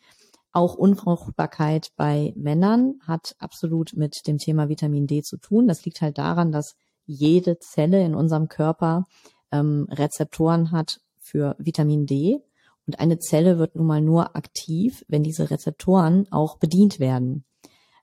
Auch 0.52 0.74
Unfruchtbarkeit 0.74 1.92
bei 1.96 2.32
Männern 2.34 2.94
hat 3.06 3.36
absolut 3.38 3.92
mit 3.94 4.26
dem 4.26 4.38
Thema 4.38 4.68
Vitamin 4.68 5.06
D 5.06 5.22
zu 5.22 5.36
tun. 5.36 5.68
Das 5.68 5.84
liegt 5.84 6.00
halt 6.00 6.18
daran, 6.18 6.50
dass 6.50 6.74
jede 7.06 7.58
Zelle 7.58 8.04
in 8.04 8.16
unserem 8.16 8.48
Körper 8.48 9.06
ähm, 9.52 9.86
Rezeptoren 9.90 10.72
hat 10.72 11.00
für 11.18 11.54
Vitamin 11.58 12.06
D. 12.06 12.40
Und 12.86 12.98
eine 12.98 13.18
Zelle 13.20 13.58
wird 13.58 13.76
nun 13.76 13.86
mal 13.86 14.00
nur 14.00 14.34
aktiv, 14.34 15.04
wenn 15.06 15.22
diese 15.22 15.50
Rezeptoren 15.50 16.26
auch 16.32 16.58
bedient 16.58 16.98
werden. 16.98 17.44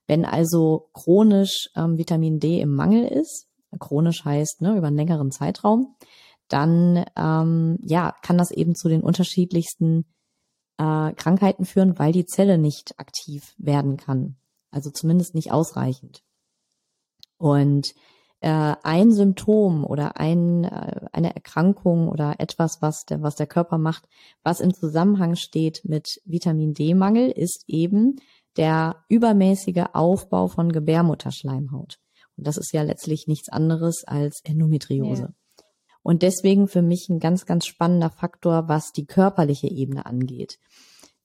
Wenn 0.07 0.25
also 0.25 0.89
chronisch 0.93 1.69
ähm, 1.75 1.97
Vitamin 1.97 2.39
D 2.39 2.61
im 2.61 2.73
Mangel 2.73 3.05
ist, 3.05 3.47
chronisch 3.79 4.23
heißt 4.23 4.61
ne, 4.61 4.77
über 4.77 4.87
einen 4.87 4.95
längeren 4.95 5.31
Zeitraum, 5.31 5.95
dann 6.47 7.05
ähm, 7.17 7.77
ja 7.83 8.13
kann 8.21 8.37
das 8.37 8.51
eben 8.51 8.73
zu 8.75 8.87
den 8.87 9.01
unterschiedlichsten 9.01 10.05
äh, 10.77 11.11
Krankheiten 11.13 11.65
führen, 11.65 11.99
weil 11.99 12.13
die 12.13 12.25
Zelle 12.25 12.57
nicht 12.57 12.97
aktiv 12.97 13.53
werden 13.57 13.97
kann. 13.97 14.37
Also 14.71 14.89
zumindest 14.89 15.35
nicht 15.35 15.51
ausreichend. 15.51 16.23
Und 17.37 17.93
äh, 18.39 18.75
ein 18.83 19.11
Symptom 19.11 19.83
oder 19.83 20.19
ein, 20.19 20.63
äh, 20.63 21.07
eine 21.11 21.33
Erkrankung 21.35 22.07
oder 22.07 22.35
etwas, 22.39 22.81
was 22.81 23.05
der, 23.05 23.21
was 23.21 23.35
der 23.35 23.47
Körper 23.47 23.77
macht, 23.77 24.07
was 24.43 24.59
im 24.59 24.73
Zusammenhang 24.73 25.35
steht 25.35 25.81
mit 25.83 26.21
Vitamin 26.25 26.73
D-Mangel, 26.73 27.31
ist 27.31 27.63
eben 27.67 28.17
der 28.57 29.03
übermäßige 29.09 29.85
Aufbau 29.93 30.47
von 30.47 30.71
Gebärmutterschleimhaut. 30.71 31.99
Und 32.37 32.47
das 32.47 32.57
ist 32.57 32.73
ja 32.73 32.83
letztlich 32.83 33.27
nichts 33.27 33.49
anderes 33.49 34.03
als 34.05 34.41
Endometriose. 34.43 35.21
Ja. 35.21 35.63
Und 36.03 36.21
deswegen 36.21 36.67
für 36.67 36.81
mich 36.81 37.09
ein 37.09 37.19
ganz, 37.19 37.45
ganz 37.45 37.65
spannender 37.65 38.09
Faktor, 38.09 38.69
was 38.69 38.91
die 38.93 39.05
körperliche 39.05 39.67
Ebene 39.67 40.05
angeht. 40.05 40.57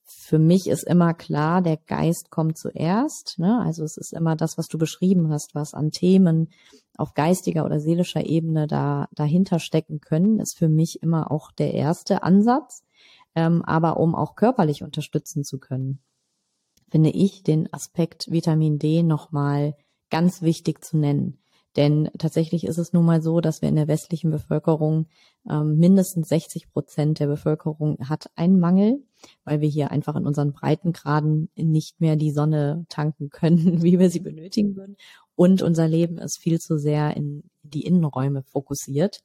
Für 0.03 0.39
mich 0.39 0.67
ist 0.67 0.83
immer 0.83 1.13
klar, 1.13 1.61
der 1.61 1.77
Geist 1.77 2.29
kommt 2.29 2.57
zuerst. 2.57 3.39
Ne? 3.39 3.61
Also 3.61 3.83
es 3.83 3.97
ist 3.97 4.13
immer 4.13 4.35
das, 4.35 4.57
was 4.57 4.67
du 4.67 4.77
beschrieben 4.77 5.31
hast, 5.31 5.55
was 5.55 5.73
an 5.73 5.91
Themen 5.91 6.49
auf 6.97 7.13
geistiger 7.13 7.65
oder 7.65 7.79
seelischer 7.79 8.25
Ebene 8.25 8.67
da 8.67 9.07
dahinter 9.13 9.59
stecken 9.59 9.99
können, 9.99 10.39
ist 10.39 10.57
für 10.57 10.69
mich 10.69 11.01
immer 11.01 11.31
auch 11.31 11.51
der 11.51 11.73
erste 11.73 12.23
Ansatz. 12.23 12.83
Ähm, 13.35 13.63
aber 13.63 13.97
um 13.97 14.15
auch 14.15 14.35
körperlich 14.35 14.83
unterstützen 14.83 15.43
zu 15.43 15.59
können, 15.59 15.99
finde 16.89 17.09
ich 17.11 17.43
den 17.43 17.71
Aspekt 17.73 18.31
Vitamin 18.31 18.79
D 18.79 19.03
nochmal 19.03 19.75
ganz 20.09 20.41
wichtig 20.41 20.83
zu 20.83 20.97
nennen. 20.97 21.42
Denn 21.75 22.09
tatsächlich 22.17 22.65
ist 22.65 22.77
es 22.77 22.93
nun 22.93 23.05
mal 23.05 23.21
so, 23.21 23.41
dass 23.41 23.61
wir 23.61 23.69
in 23.69 23.75
der 23.75 23.87
westlichen 23.87 24.29
Bevölkerung 24.29 25.07
ähm, 25.49 25.77
mindestens 25.77 26.29
60 26.29 26.71
Prozent 26.71 27.19
der 27.19 27.27
Bevölkerung 27.27 27.97
hat 28.07 28.29
einen 28.35 28.59
Mangel, 28.59 29.03
weil 29.43 29.61
wir 29.61 29.69
hier 29.69 29.89
einfach 29.89 30.15
in 30.15 30.27
unseren 30.27 30.53
Breitengraden 30.53 31.49
nicht 31.55 31.99
mehr 31.99 32.15
die 32.15 32.31
Sonne 32.31 32.85
tanken 32.89 33.29
können, 33.29 33.81
wie 33.83 33.97
wir 33.97 34.09
sie 34.09 34.19
benötigen 34.19 34.75
würden. 34.75 34.97
Und 35.35 35.63
unser 35.63 35.87
Leben 35.87 36.19
ist 36.19 36.37
viel 36.37 36.59
zu 36.59 36.77
sehr 36.77 37.17
in 37.17 37.49
die 37.63 37.85
Innenräume 37.85 38.43
fokussiert. 38.43 39.21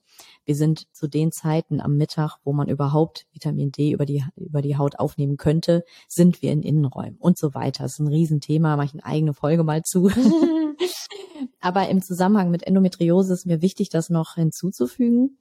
Wir 0.47 0.55
sind 0.55 0.87
zu 0.95 1.07
den 1.07 1.33
Zeiten 1.33 1.83
am 1.83 1.97
Mittag, 1.97 2.39
wo 2.45 2.55
man 2.55 2.69
überhaupt 2.69 3.27
Vitamin 3.33 3.73
D 3.73 3.93
über 3.93 4.07
die, 4.07 4.25
über 4.37 4.63
die 4.63 4.79
Haut 4.79 4.99
aufnehmen 4.99 5.37
könnte, 5.37 5.85
sind 6.09 6.41
wir 6.41 6.53
in 6.53 6.63
Innenräumen 6.63 7.17
und 7.19 7.37
so 7.37 7.53
weiter. 7.53 7.83
Das 7.83 7.93
ist 7.93 7.99
ein 7.99 8.09
Riesenthema, 8.09 8.77
mache 8.77 8.87
ich 8.87 8.95
eine 8.95 9.05
eigene 9.05 9.35
Folge 9.35 9.65
mal 9.65 9.83
zu. 9.83 10.11
Aber 11.61 11.89
im 11.89 12.03
Zusammenhang 12.03 12.51
mit 12.51 12.63
Endometriose 12.67 13.33
ist 13.33 13.47
mir 13.47 13.63
wichtig, 13.63 13.89
das 13.89 14.11
noch 14.11 14.35
hinzuzufügen, 14.35 15.39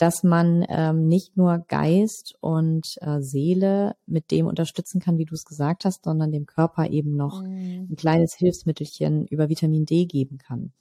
dass 0.00 0.22
man 0.22 0.64
ähm, 0.68 1.08
nicht 1.08 1.36
nur 1.36 1.58
Geist 1.68 2.34
und 2.40 2.96
äh, 3.02 3.20
Seele 3.20 3.96
mit 4.06 4.30
dem 4.30 4.46
unterstützen 4.46 5.00
kann, 5.00 5.18
wie 5.18 5.26
du 5.26 5.34
es 5.34 5.44
gesagt 5.44 5.84
hast, 5.84 6.04
sondern 6.04 6.32
dem 6.32 6.46
Körper 6.46 6.88
eben 6.88 7.16
noch 7.16 7.42
mhm. 7.42 7.88
ein 7.90 7.96
kleines 7.96 8.34
Hilfsmittelchen 8.34 9.26
über 9.26 9.48
Vitamin 9.48 9.84
D 9.84 10.06
geben 10.06 10.38
kann. 10.38 10.72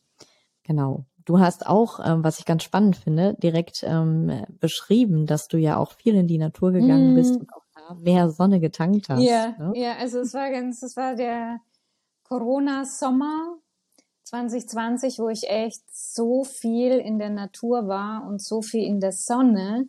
Genau. 0.64 1.06
Du 1.26 1.40
hast 1.40 1.68
auch, 1.68 2.00
ähm, 2.04 2.24
was 2.24 2.40
ich 2.40 2.46
ganz 2.46 2.64
spannend 2.64 2.96
finde, 2.96 3.36
direkt 3.44 3.84
ähm, 3.86 4.46
beschrieben, 4.60 5.26
dass 5.26 5.48
du 5.48 5.58
ja 5.58 5.78
auch 5.78 5.92
viel 5.92 6.16
in 6.16 6.28
die 6.28 6.38
Natur 6.38 6.72
gegangen 6.72 7.14
mm. 7.14 7.16
bist 7.16 7.36
und 7.40 7.54
auch 7.54 7.66
da 7.76 7.96
mehr 7.96 8.30
Sonne 8.30 8.60
getankt 8.60 9.10
hast. 9.10 9.22
Ja, 9.22 9.54
ne? 9.60 9.74
ja, 9.76 9.98
also 9.98 10.20
es 10.20 10.34
war 10.34 10.50
ganz, 10.50 10.82
es 10.82 10.96
war 10.96 11.16
der 11.16 11.60
Corona-Sommer 12.24 13.58
2020, 14.30 15.18
wo 15.18 15.30
ich 15.30 15.50
echt 15.50 15.82
so 15.92 16.44
viel 16.44 17.00
in 17.00 17.18
der 17.18 17.32
Natur 17.32 17.88
war 17.88 18.28
und 18.28 18.42
so 18.42 18.62
viel 18.62 18.84
in 18.84 19.00
der 19.00 19.12
Sonne. 19.12 19.88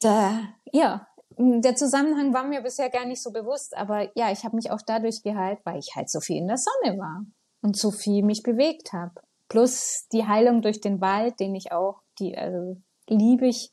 Da, 0.00 0.40
ja, 0.72 1.06
der 1.38 1.74
Zusammenhang 1.74 2.34
war 2.34 2.44
mir 2.44 2.60
bisher 2.60 2.90
gar 2.90 3.06
nicht 3.06 3.22
so 3.22 3.30
bewusst, 3.30 3.74
aber 3.74 4.10
ja, 4.14 4.30
ich 4.30 4.44
habe 4.44 4.56
mich 4.56 4.70
auch 4.70 4.82
dadurch 4.86 5.22
geheilt, 5.22 5.60
weil 5.64 5.78
ich 5.78 5.92
halt 5.96 6.10
so 6.10 6.20
viel 6.20 6.36
in 6.36 6.48
der 6.48 6.58
Sonne 6.58 6.98
war 6.98 7.24
und 7.62 7.78
so 7.78 7.90
viel 7.90 8.22
mich 8.22 8.42
bewegt 8.42 8.92
habe. 8.92 9.22
Plus 9.48 10.06
die 10.12 10.26
Heilung 10.26 10.60
durch 10.60 10.82
den 10.82 11.00
Wald, 11.00 11.40
den 11.40 11.54
ich 11.54 11.72
auch, 11.72 12.02
die 12.18 12.36
also 12.36 12.76
liebe 13.08 13.46
ich. 13.46 13.72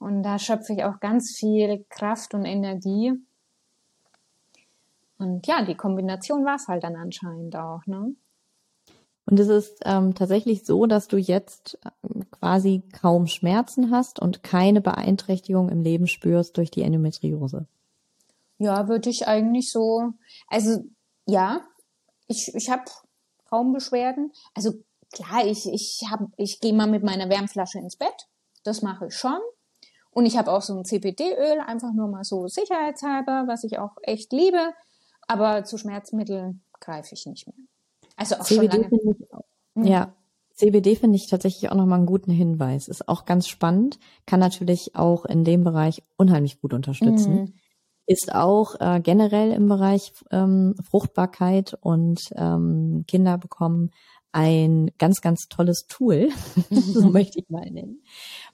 Und 0.00 0.24
da 0.24 0.40
schöpfe 0.40 0.72
ich 0.72 0.82
auch 0.82 0.98
ganz 0.98 1.36
viel 1.38 1.84
Kraft 1.88 2.34
und 2.34 2.44
Energie. 2.44 3.12
Und 5.18 5.46
ja, 5.46 5.64
die 5.64 5.74
Kombination 5.76 6.44
war 6.44 6.56
es 6.56 6.68
halt 6.68 6.84
dann 6.84 6.96
anscheinend 6.96 7.56
auch, 7.56 7.86
ne? 7.86 8.14
Und 9.28 9.40
es 9.40 9.48
ist 9.48 9.80
ähm, 9.84 10.14
tatsächlich 10.14 10.64
so, 10.64 10.86
dass 10.86 11.08
du 11.08 11.16
jetzt 11.16 11.78
ähm, 12.04 12.30
quasi 12.30 12.82
kaum 12.92 13.26
Schmerzen 13.26 13.90
hast 13.90 14.20
und 14.20 14.44
keine 14.44 14.80
Beeinträchtigung 14.80 15.68
im 15.68 15.82
Leben 15.82 16.06
spürst 16.06 16.56
durch 16.56 16.70
die 16.70 16.82
Endometriose. 16.82 17.66
Ja, 18.58 18.88
würde 18.88 19.10
ich 19.10 19.26
eigentlich 19.26 19.70
so. 19.72 20.12
Also 20.46 20.84
ja, 21.26 21.62
ich, 22.28 22.54
ich 22.54 22.70
habe 22.70 22.84
kaum 23.48 23.72
Beschwerden. 23.72 24.32
Also 24.54 24.74
klar, 25.12 25.44
ich, 25.44 25.66
ich, 25.66 26.02
hab, 26.08 26.20
ich 26.36 26.60
gehe 26.60 26.72
mal 26.72 26.86
mit 26.86 27.02
meiner 27.02 27.28
Wärmflasche 27.28 27.78
ins 27.78 27.96
Bett. 27.96 28.28
Das 28.62 28.82
mache 28.82 29.06
ich 29.08 29.14
schon. 29.14 29.38
Und 30.10 30.24
ich 30.24 30.38
habe 30.38 30.50
auch 30.50 30.62
so 30.62 30.74
ein 30.74 30.84
CBD-Öl, 30.84 31.60
einfach 31.60 31.92
nur 31.92 32.08
mal 32.08 32.24
so 32.24 32.48
sicherheitshalber, 32.48 33.44
was 33.46 33.64
ich 33.64 33.78
auch 33.78 33.96
echt 34.02 34.32
liebe. 34.32 34.72
Aber 35.26 35.64
zu 35.64 35.78
Schmerzmitteln 35.78 36.62
greife 36.80 37.14
ich 37.14 37.26
nicht 37.26 37.46
mehr. 37.46 37.56
Also 38.16 38.36
auch 38.36 38.44
CBD 38.44 38.72
schon 38.72 38.82
lange. 38.82 39.16
Ich 39.18 39.32
auch, 39.32 39.44
mhm. 39.74 39.86
Ja, 39.86 40.14
CBD 40.54 40.96
finde 40.96 41.16
ich 41.16 41.28
tatsächlich 41.28 41.70
auch 41.70 41.76
nochmal 41.76 41.98
einen 41.98 42.06
guten 42.06 42.30
Hinweis. 42.30 42.88
Ist 42.88 43.08
auch 43.08 43.24
ganz 43.24 43.46
spannend, 43.46 43.98
kann 44.24 44.40
natürlich 44.40 44.94
auch 44.94 45.24
in 45.26 45.44
dem 45.44 45.64
Bereich 45.64 46.02
unheimlich 46.16 46.60
gut 46.60 46.72
unterstützen. 46.72 47.34
Mhm. 47.34 47.54
Ist 48.06 48.34
auch 48.34 48.76
äh, 48.80 49.00
generell 49.00 49.52
im 49.52 49.68
Bereich 49.68 50.12
ähm, 50.30 50.74
Fruchtbarkeit 50.88 51.76
und 51.80 52.20
ähm, 52.36 53.04
Kinder 53.06 53.36
bekommen 53.36 53.90
ein 54.32 54.90
ganz, 54.98 55.22
ganz 55.22 55.48
tolles 55.48 55.86
Tool, 55.88 56.28
so 56.70 57.08
möchte 57.10 57.38
ich 57.38 57.48
mal 57.48 57.70
nennen, 57.70 58.02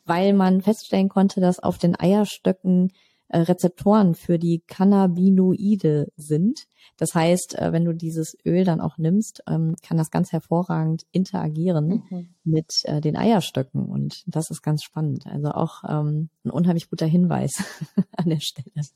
weil 0.05 0.33
man 0.33 0.63
feststellen 0.63 1.09
konnte, 1.09 1.41
dass 1.41 1.59
auf 1.59 1.77
den 1.77 1.99
Eierstöcken 1.99 2.93
Rezeptoren 3.39 4.15
für 4.15 4.39
die 4.39 4.63
Cannabinoide 4.67 6.13
sind. 6.17 6.67
Das 6.97 7.15
heißt, 7.15 7.59
äh, 7.59 7.73
wenn 7.73 7.85
du 7.85 7.93
dieses 7.95 8.37
Öl 8.45 8.65
dann 8.65 8.81
auch 8.81 8.99
nimmst, 8.99 9.43
ähm, 9.49 9.77
kann 9.83 9.97
das 9.97 10.11
ganz 10.11 10.33
hervorragend 10.33 11.07
interagieren 11.13 12.03
mhm. 12.11 12.29
mit 12.45 12.71
äh, 12.85 13.01
den 13.01 13.17
Eierstöcken. 13.17 13.87
Und 13.87 14.23
das 14.27 14.51
ist 14.51 14.63
ganz 14.63 14.83
spannend. 14.83 15.27
Also 15.27 15.51
auch 15.51 15.83
ähm, 15.89 16.29
ein 16.45 16.51
unheimlich 16.51 16.91
guter 16.91 17.07
Hinweis 17.07 17.53
an 18.17 18.29
der 18.29 18.41
Stelle. 18.41 18.87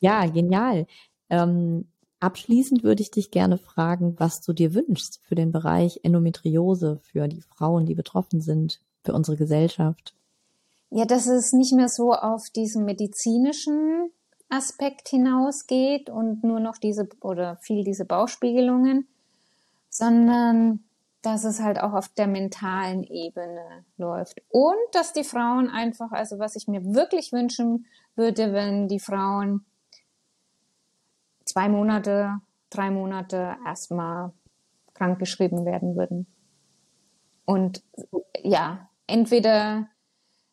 Ja, 0.00 0.26
genial. 0.26 0.86
Ähm, 1.30 1.86
abschließend 2.20 2.82
würde 2.82 3.02
ich 3.02 3.10
dich 3.10 3.30
gerne 3.30 3.58
fragen, 3.58 4.14
was 4.18 4.40
du 4.40 4.52
dir 4.52 4.74
wünschst 4.74 5.20
für 5.22 5.34
den 5.34 5.52
Bereich 5.52 6.00
Endometriose, 6.02 6.98
für 7.02 7.28
die 7.28 7.42
Frauen, 7.42 7.86
die 7.86 7.94
betroffen 7.94 8.40
sind, 8.40 8.80
für 9.02 9.12
unsere 9.12 9.36
Gesellschaft. 9.36 10.14
Ja, 10.96 11.06
dass 11.06 11.26
es 11.26 11.52
nicht 11.52 11.72
mehr 11.72 11.88
so 11.88 12.12
auf 12.12 12.50
diesen 12.50 12.84
medizinischen 12.84 14.12
Aspekt 14.48 15.08
hinausgeht 15.08 16.08
und 16.08 16.44
nur 16.44 16.60
noch 16.60 16.78
diese 16.78 17.08
oder 17.20 17.56
viel 17.56 17.82
diese 17.82 18.04
Bauchspiegelungen, 18.04 19.08
sondern 19.88 20.84
dass 21.20 21.42
es 21.42 21.60
halt 21.60 21.80
auch 21.80 21.94
auf 21.94 22.10
der 22.10 22.28
mentalen 22.28 23.02
Ebene 23.02 23.84
läuft. 23.96 24.40
Und 24.50 24.76
dass 24.92 25.12
die 25.12 25.24
Frauen 25.24 25.68
einfach, 25.68 26.12
also 26.12 26.38
was 26.38 26.54
ich 26.54 26.68
mir 26.68 26.84
wirklich 26.94 27.32
wünschen 27.32 27.86
würde, 28.14 28.52
wenn 28.52 28.86
die 28.86 29.00
Frauen 29.00 29.66
zwei 31.44 31.68
Monate, 31.68 32.38
drei 32.70 32.92
Monate 32.92 33.56
erstmal 33.66 34.32
krankgeschrieben 34.92 35.64
werden 35.64 35.96
würden. 35.96 36.28
Und 37.44 37.82
ja, 38.44 38.88
entweder 39.08 39.88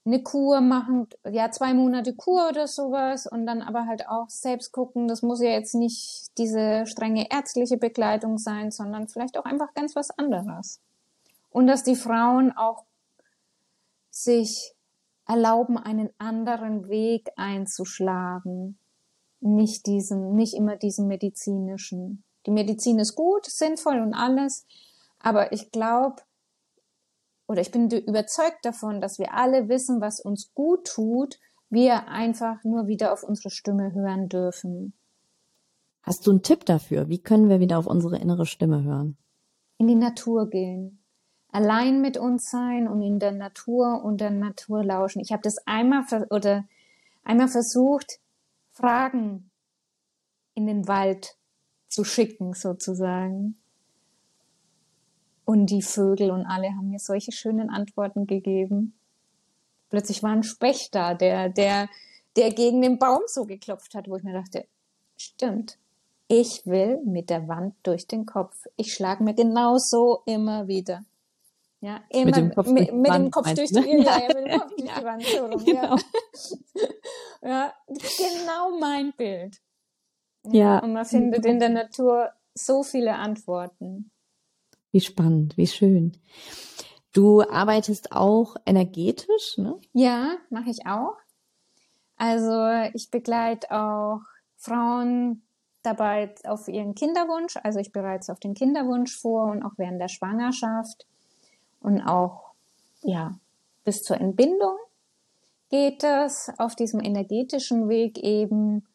eine 0.03 0.23
Kur 0.23 0.61
machen, 0.61 1.07
ja, 1.29 1.51
zwei 1.51 1.73
Monate 1.73 2.15
Kur 2.15 2.49
oder 2.49 2.67
sowas 2.67 3.27
und 3.27 3.45
dann 3.45 3.61
aber 3.61 3.85
halt 3.85 4.07
auch 4.07 4.29
selbst 4.29 4.71
gucken. 4.71 5.07
Das 5.07 5.21
muss 5.21 5.41
ja 5.41 5.49
jetzt 5.49 5.75
nicht 5.75 6.31
diese 6.37 6.85
strenge 6.87 7.29
ärztliche 7.29 7.77
Begleitung 7.77 8.37
sein, 8.37 8.71
sondern 8.71 9.07
vielleicht 9.07 9.37
auch 9.37 9.45
einfach 9.45 9.73
ganz 9.73 9.95
was 9.95 10.09
anderes. 10.17 10.79
Und 11.51 11.67
dass 11.67 11.83
die 11.83 11.95
Frauen 11.95 12.51
auch 12.51 12.85
sich 14.09 14.73
erlauben, 15.27 15.77
einen 15.77 16.09
anderen 16.17 16.89
Weg 16.89 17.29
einzuschlagen. 17.35 18.77
Nicht 19.39 19.85
diesen, 19.85 20.35
nicht 20.35 20.55
immer 20.55 20.75
diesen 20.77 21.07
medizinischen. 21.07 22.23
Die 22.45 22.51
Medizin 22.51 22.99
ist 22.99 23.15
gut, 23.15 23.45
sinnvoll 23.45 23.99
und 23.99 24.13
alles. 24.13 24.65
Aber 25.19 25.51
ich 25.51 25.71
glaube, 25.71 26.21
oder 27.51 27.59
ich 27.59 27.71
bin 27.71 27.89
überzeugt 27.89 28.63
davon, 28.63 29.01
dass 29.01 29.19
wir 29.19 29.33
alle 29.33 29.67
wissen, 29.67 29.99
was 29.99 30.21
uns 30.21 30.53
gut 30.53 30.87
tut, 30.87 31.37
wir 31.69 32.07
einfach 32.07 32.63
nur 32.63 32.87
wieder 32.87 33.11
auf 33.11 33.23
unsere 33.23 33.49
Stimme 33.49 33.93
hören 33.93 34.29
dürfen. 34.29 34.93
Hast 36.01 36.25
du 36.25 36.31
einen 36.31 36.43
Tipp 36.43 36.65
dafür? 36.65 37.09
Wie 37.09 37.21
können 37.21 37.49
wir 37.49 37.59
wieder 37.59 37.77
auf 37.77 37.87
unsere 37.87 38.17
innere 38.17 38.45
Stimme 38.45 38.83
hören? 38.83 39.17
In 39.77 39.87
die 39.87 39.95
Natur 39.95 40.49
gehen. 40.49 41.03
Allein 41.49 41.99
mit 41.99 42.15
uns 42.15 42.49
sein 42.49 42.87
und 42.87 43.01
in 43.01 43.19
der 43.19 43.33
Natur 43.33 44.01
und 44.01 44.21
der 44.21 44.31
Natur 44.31 44.85
lauschen. 44.85 45.19
Ich 45.19 45.33
habe 45.33 45.41
das 45.43 45.57
einmal 45.67 46.05
oder 46.29 46.63
einmal 47.25 47.49
versucht, 47.49 48.21
Fragen 48.69 49.51
in 50.53 50.67
den 50.67 50.87
Wald 50.87 51.35
zu 51.89 52.05
schicken, 52.05 52.53
sozusagen. 52.53 53.61
Und 55.45 55.67
die 55.67 55.81
Vögel 55.81 56.31
und 56.31 56.45
alle 56.45 56.69
haben 56.69 56.89
mir 56.89 56.99
solche 56.99 57.31
schönen 57.31 57.69
Antworten 57.69 58.27
gegeben. 58.27 58.93
Plötzlich 59.89 60.23
war 60.23 60.31
ein 60.31 60.43
Specht 60.43 60.95
da, 60.95 61.13
der, 61.13 61.49
der, 61.49 61.89
der 62.37 62.51
gegen 62.51 62.81
den 62.81 62.99
Baum 62.99 63.21
so 63.25 63.45
geklopft 63.45 63.93
hat, 63.93 64.07
wo 64.07 64.15
ich 64.15 64.23
mir 64.23 64.33
dachte, 64.33 64.65
stimmt. 65.17 65.77
Ich 66.27 66.65
will 66.65 67.01
mit 67.03 67.29
der 67.29 67.49
Wand 67.49 67.75
durch 67.83 68.07
den 68.07 68.25
Kopf. 68.25 68.65
Ich 68.77 68.93
schlage 68.93 69.21
mir 69.21 69.33
genau 69.33 69.77
so 69.77 70.21
immer 70.25 70.67
wieder. 70.67 71.03
Ja, 71.81 71.99
immer 72.09 72.25
mit 72.25 72.35
dem 72.37 72.55
Kopf, 72.55 72.67
mit, 72.67 72.89
durch, 72.89 72.97
mit 72.97 73.13
dem 73.13 73.31
Kopf 73.31 73.53
durch 73.53 73.69
die, 73.71 73.79
ne? 73.79 74.03
ja, 74.03 74.21
ja, 74.21 74.27
mit 74.27 74.37
dem 74.37 74.59
Kopf 74.59 74.75
durch 74.75 74.93
die 74.97 75.03
Wand 75.03 75.23
so 75.23 75.45
rum, 75.45 75.65
genau. 75.65 75.81
ja. 75.81 75.97
ja. 77.49 77.73
Genau 77.87 78.79
mein 78.79 79.11
Bild. 79.13 79.59
Ja. 80.43 80.53
ja. 80.53 80.79
Und 80.79 80.93
man 80.93 81.05
findet 81.05 81.45
in 81.45 81.59
der 81.59 81.69
Natur 81.69 82.31
so 82.53 82.83
viele 82.83 83.15
Antworten. 83.15 84.11
Wie 84.91 85.01
spannend, 85.01 85.57
wie 85.57 85.67
schön. 85.67 86.17
Du 87.13 87.41
arbeitest 87.41 88.11
auch 88.11 88.55
energetisch, 88.65 89.57
ne? 89.57 89.75
Ja, 89.93 90.37
mache 90.49 90.69
ich 90.69 90.85
auch. 90.85 91.17
Also 92.17 92.91
ich 92.93 93.09
begleite 93.09 93.71
auch 93.71 94.21
Frauen 94.57 95.41
dabei 95.83 96.33
auf 96.45 96.67
ihren 96.67 96.95
Kinderwunsch. 96.95 97.57
Also 97.63 97.79
ich 97.79 97.91
bereite 97.91 98.31
auf 98.31 98.39
den 98.39 98.53
Kinderwunsch 98.53 99.17
vor 99.17 99.51
und 99.51 99.63
auch 99.63 99.73
während 99.77 99.99
der 99.99 100.07
Schwangerschaft 100.07 101.07
und 101.79 102.01
auch 102.01 102.51
ja 103.01 103.35
bis 103.83 104.03
zur 104.03 104.21
Entbindung 104.21 104.77
geht 105.69 106.03
es 106.03 106.51
auf 106.57 106.75
diesem 106.75 106.99
energetischen 106.99 107.89
Weg 107.89 108.19
eben. 108.19 108.85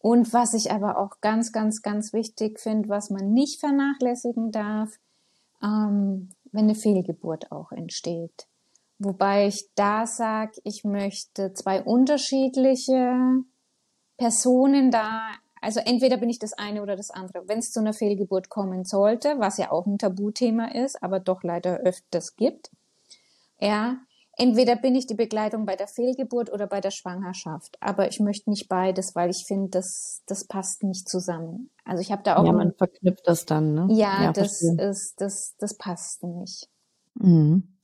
Und 0.00 0.32
was 0.32 0.54
ich 0.54 0.70
aber 0.70 0.98
auch 0.98 1.20
ganz, 1.20 1.52
ganz, 1.52 1.82
ganz 1.82 2.12
wichtig 2.12 2.60
finde, 2.60 2.88
was 2.88 3.10
man 3.10 3.32
nicht 3.32 3.60
vernachlässigen 3.60 4.52
darf, 4.52 4.98
ähm, 5.62 6.30
wenn 6.52 6.64
eine 6.64 6.74
Fehlgeburt 6.74 7.50
auch 7.52 7.72
entsteht. 7.72 8.46
Wobei 8.98 9.46
ich 9.46 9.68
da 9.76 10.06
sage, 10.06 10.52
ich 10.64 10.82
möchte 10.84 11.52
zwei 11.52 11.82
unterschiedliche 11.82 13.44
Personen 14.16 14.90
da, 14.90 15.30
also 15.60 15.80
entweder 15.80 16.16
bin 16.16 16.30
ich 16.30 16.40
das 16.40 16.52
eine 16.54 16.82
oder 16.82 16.96
das 16.96 17.10
andere. 17.10 17.46
Wenn 17.46 17.58
es 17.58 17.70
zu 17.70 17.80
einer 17.80 17.92
Fehlgeburt 17.92 18.48
kommen 18.48 18.84
sollte, 18.84 19.36
was 19.38 19.58
ja 19.58 19.70
auch 19.70 19.86
ein 19.86 19.98
Tabuthema 19.98 20.72
ist, 20.72 21.00
aber 21.02 21.20
doch 21.20 21.44
leider 21.44 21.78
öfters 21.78 22.34
gibt, 22.34 22.70
ja, 23.60 23.98
entweder 24.38 24.76
bin 24.76 24.94
ich 24.94 25.06
die 25.06 25.14
Begleitung 25.14 25.66
bei 25.66 25.76
der 25.76 25.88
Fehlgeburt 25.88 26.50
oder 26.50 26.66
bei 26.66 26.80
der 26.80 26.90
Schwangerschaft. 26.90 27.76
Aber 27.80 28.08
ich 28.08 28.20
möchte 28.20 28.48
nicht 28.48 28.68
beides, 28.68 29.14
weil 29.14 29.28
ich 29.30 29.44
finde, 29.46 29.68
das, 29.70 30.22
das 30.26 30.46
passt 30.46 30.82
nicht 30.82 31.08
zusammen. 31.08 31.70
Also 31.84 32.00
ich 32.00 32.10
habe 32.10 32.22
da 32.22 32.36
auch. 32.36 32.46
Ja, 32.46 32.52
man 32.52 32.72
verknüpft 32.72 33.26
das 33.26 33.44
dann, 33.44 33.74
ne? 33.74 33.88
Ja, 33.90 34.22
ja 34.24 34.32
das 34.32 34.60
verstehe. 34.60 34.88
ist, 34.88 35.20
das, 35.20 35.54
das 35.58 35.76
passt 35.76 36.22
nicht. 36.22 36.68
Mhm. 37.14 37.74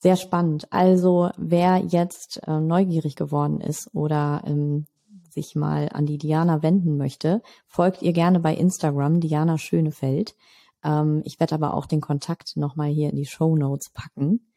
Sehr 0.00 0.16
spannend. 0.16 0.66
Also 0.70 1.30
wer 1.36 1.78
jetzt 1.78 2.40
äh, 2.46 2.60
neugierig 2.60 3.16
geworden 3.16 3.60
ist 3.60 3.92
oder 3.94 4.42
ähm, 4.46 4.86
sich 5.30 5.56
mal 5.56 5.88
an 5.92 6.06
die 6.06 6.18
Diana 6.18 6.62
wenden 6.62 6.96
möchte, 6.96 7.42
folgt 7.66 8.02
ihr 8.02 8.12
gerne 8.12 8.40
bei 8.40 8.54
Instagram, 8.54 9.20
Diana 9.20 9.58
Schönefeld. 9.58 10.36
Ähm, 10.84 11.22
ich 11.24 11.40
werde 11.40 11.54
aber 11.54 11.74
auch 11.74 11.86
den 11.86 12.00
Kontakt 12.00 12.56
nochmal 12.56 12.88
hier 12.88 13.10
in 13.10 13.16
die 13.16 13.26
Show 13.26 13.56
Notes 13.56 13.90
packen. 13.90 14.47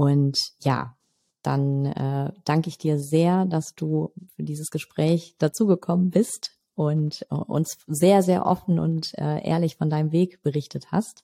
Und 0.00 0.38
ja, 0.62 0.96
dann 1.42 1.84
äh, 1.84 2.32
danke 2.46 2.70
ich 2.70 2.78
dir 2.78 2.98
sehr, 2.98 3.44
dass 3.44 3.74
du 3.74 4.14
für 4.34 4.42
dieses 4.42 4.70
Gespräch 4.70 5.34
dazugekommen 5.36 6.08
bist 6.08 6.52
und 6.74 7.26
äh, 7.30 7.34
uns 7.34 7.76
sehr, 7.86 8.22
sehr 8.22 8.46
offen 8.46 8.78
und 8.78 9.12
äh, 9.18 9.46
ehrlich 9.46 9.76
von 9.76 9.90
deinem 9.90 10.10
Weg 10.10 10.40
berichtet 10.40 10.90
hast. 10.90 11.22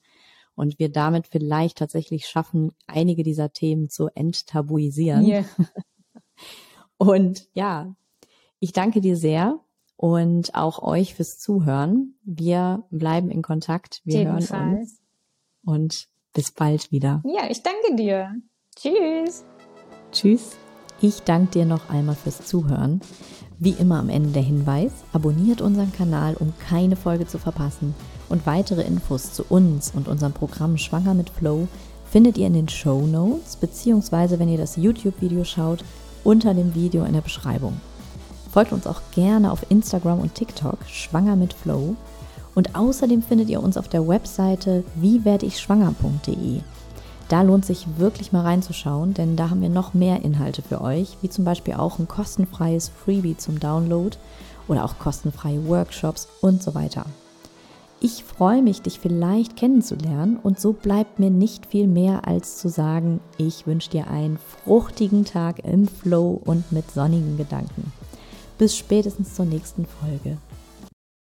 Und 0.55 0.79
wir 0.79 0.93
damit 0.93 1.27
vielleicht 1.27 1.79
tatsächlich 1.79 2.27
schaffen, 2.27 2.73
einige 2.87 3.23
dieser 3.23 3.51
Themen 3.51 3.89
zu 3.89 4.09
enttabuisieren. 4.15 5.25
Yeah. 5.25 5.45
und 6.99 7.49
ja, 7.55 7.97
ich 8.61 8.73
danke 8.73 9.01
dir 9.01 9.17
sehr 9.17 9.59
und 9.97 10.55
auch 10.55 10.83
euch 10.83 11.15
fürs 11.15 11.39
Zuhören. 11.39 12.19
Wir 12.25 12.85
bleiben 12.91 13.31
in 13.31 13.41
Kontakt. 13.41 14.03
Wir 14.05 14.19
Jedenfalls. 14.19 14.53
hören 14.53 14.77
uns. 14.77 15.01
Und 15.65 16.09
bis 16.35 16.53
bald 16.53 16.93
wieder. 16.93 17.23
Ja, 17.25 17.49
ich 17.49 17.63
danke 17.63 17.97
dir. 17.97 18.35
Tschüss. 18.77 19.43
Tschüss. 20.13 20.57
Ich 21.01 21.23
danke 21.23 21.53
dir 21.53 21.65
noch 21.65 21.89
einmal 21.89 22.15
fürs 22.15 22.45
Zuhören. 22.47 23.01
Wie 23.59 23.71
immer 23.71 23.99
am 23.99 24.11
Ende 24.11 24.33
der 24.33 24.43
Hinweis, 24.43 24.93
abonniert 25.15 25.63
unseren 25.63 25.93
Kanal, 25.93 26.35
um 26.35 26.53
keine 26.69 26.95
Folge 26.95 27.27
zu 27.27 27.39
verpassen. 27.39 27.95
Und 28.29 28.45
weitere 28.45 28.83
Infos 28.83 29.33
zu 29.33 29.45
uns 29.49 29.93
und 29.95 30.09
unserem 30.09 30.35
Programm 30.35 30.77
Schwanger 30.77 31.15
mit 31.15 31.31
Flow 31.31 31.69
findet 32.05 32.37
ihr 32.37 32.49
in 32.49 32.53
den 32.53 32.69
Show 32.69 33.07
Notes, 33.07 33.57
beziehungsweise 33.57 34.39
wenn 34.39 34.51
ihr 34.51 34.59
das 34.59 34.77
YouTube-Video 34.77 35.45
schaut, 35.45 35.83
unter 36.23 36.53
dem 36.53 36.75
Video 36.75 37.05
in 37.05 37.15
der 37.15 37.23
Beschreibung. 37.23 37.81
Folgt 38.53 38.73
uns 38.73 38.87
auch 38.87 39.01
gerne 39.13 39.53
auf 39.53 39.71
Instagram 39.71 40.21
und 40.21 40.35
TikTok, 40.35 40.81
Schwanger 40.87 41.37
mit 41.37 41.55
Flow. 41.55 41.97
Und 42.55 42.75
außerdem 42.75 43.23
findet 43.23 43.49
ihr 43.49 43.63
uns 43.63 43.79
auf 43.79 43.89
der 43.89 44.07
Webseite 44.07 44.85
wiewerdeich-schwanger.de. 44.97 46.61
Da 47.29 47.43
lohnt 47.43 47.67
sich 47.67 47.87
wirklich 47.99 48.33
mal 48.33 48.43
reinzuschauen, 48.43 49.13
denn 49.13 49.35
da 49.35 49.51
haben 49.51 49.61
wir 49.61 49.69
noch 49.69 49.95
mehr 49.95 50.25
Inhalte 50.25 50.63
für 50.63 50.81
euch, 50.81 51.17
wie 51.23 51.29
zum 51.29 51.45
Beispiel 51.45 51.75
auch 51.75 51.99
ein 51.99 52.07
kostenfreies 52.07 52.89
Freebie 52.89 53.37
zum 53.37 53.59
Download 53.59 54.17
oder 54.69 54.85
auch 54.85 54.99
kostenfreie 54.99 55.67
Workshops 55.67 56.29
und 56.41 56.63
so 56.63 56.75
weiter. 56.75 57.05
Ich 57.99 58.25
freue 58.25 58.63
mich, 58.63 58.83
dich 58.83 59.01
vielleicht 59.01 59.57
kennenzulernen 59.57 60.39
und 60.41 60.61
so 60.61 60.73
bleibt 60.73 61.19
mir 61.19 61.31
nicht 61.31 61.67
viel 61.67 61.87
mehr 61.87 62.29
als 62.29 62.59
zu 62.59 62.69
sagen, 62.69 63.21
ich 63.39 63.67
wünsche 63.67 63.91
dir 63.91 64.09
einen 64.09 64.39
fruchtigen 64.65 65.25
Tag 65.25 65.65
im 65.65 65.89
Flow 65.89 66.41
und 66.45 66.71
mit 66.73 66.91
sonnigen 66.91 67.39
Gedanken. 67.39 67.93
Bis 68.59 68.77
spätestens 68.77 69.35
zur 69.35 69.47
nächsten 69.47 69.87
Folge. 69.87 70.37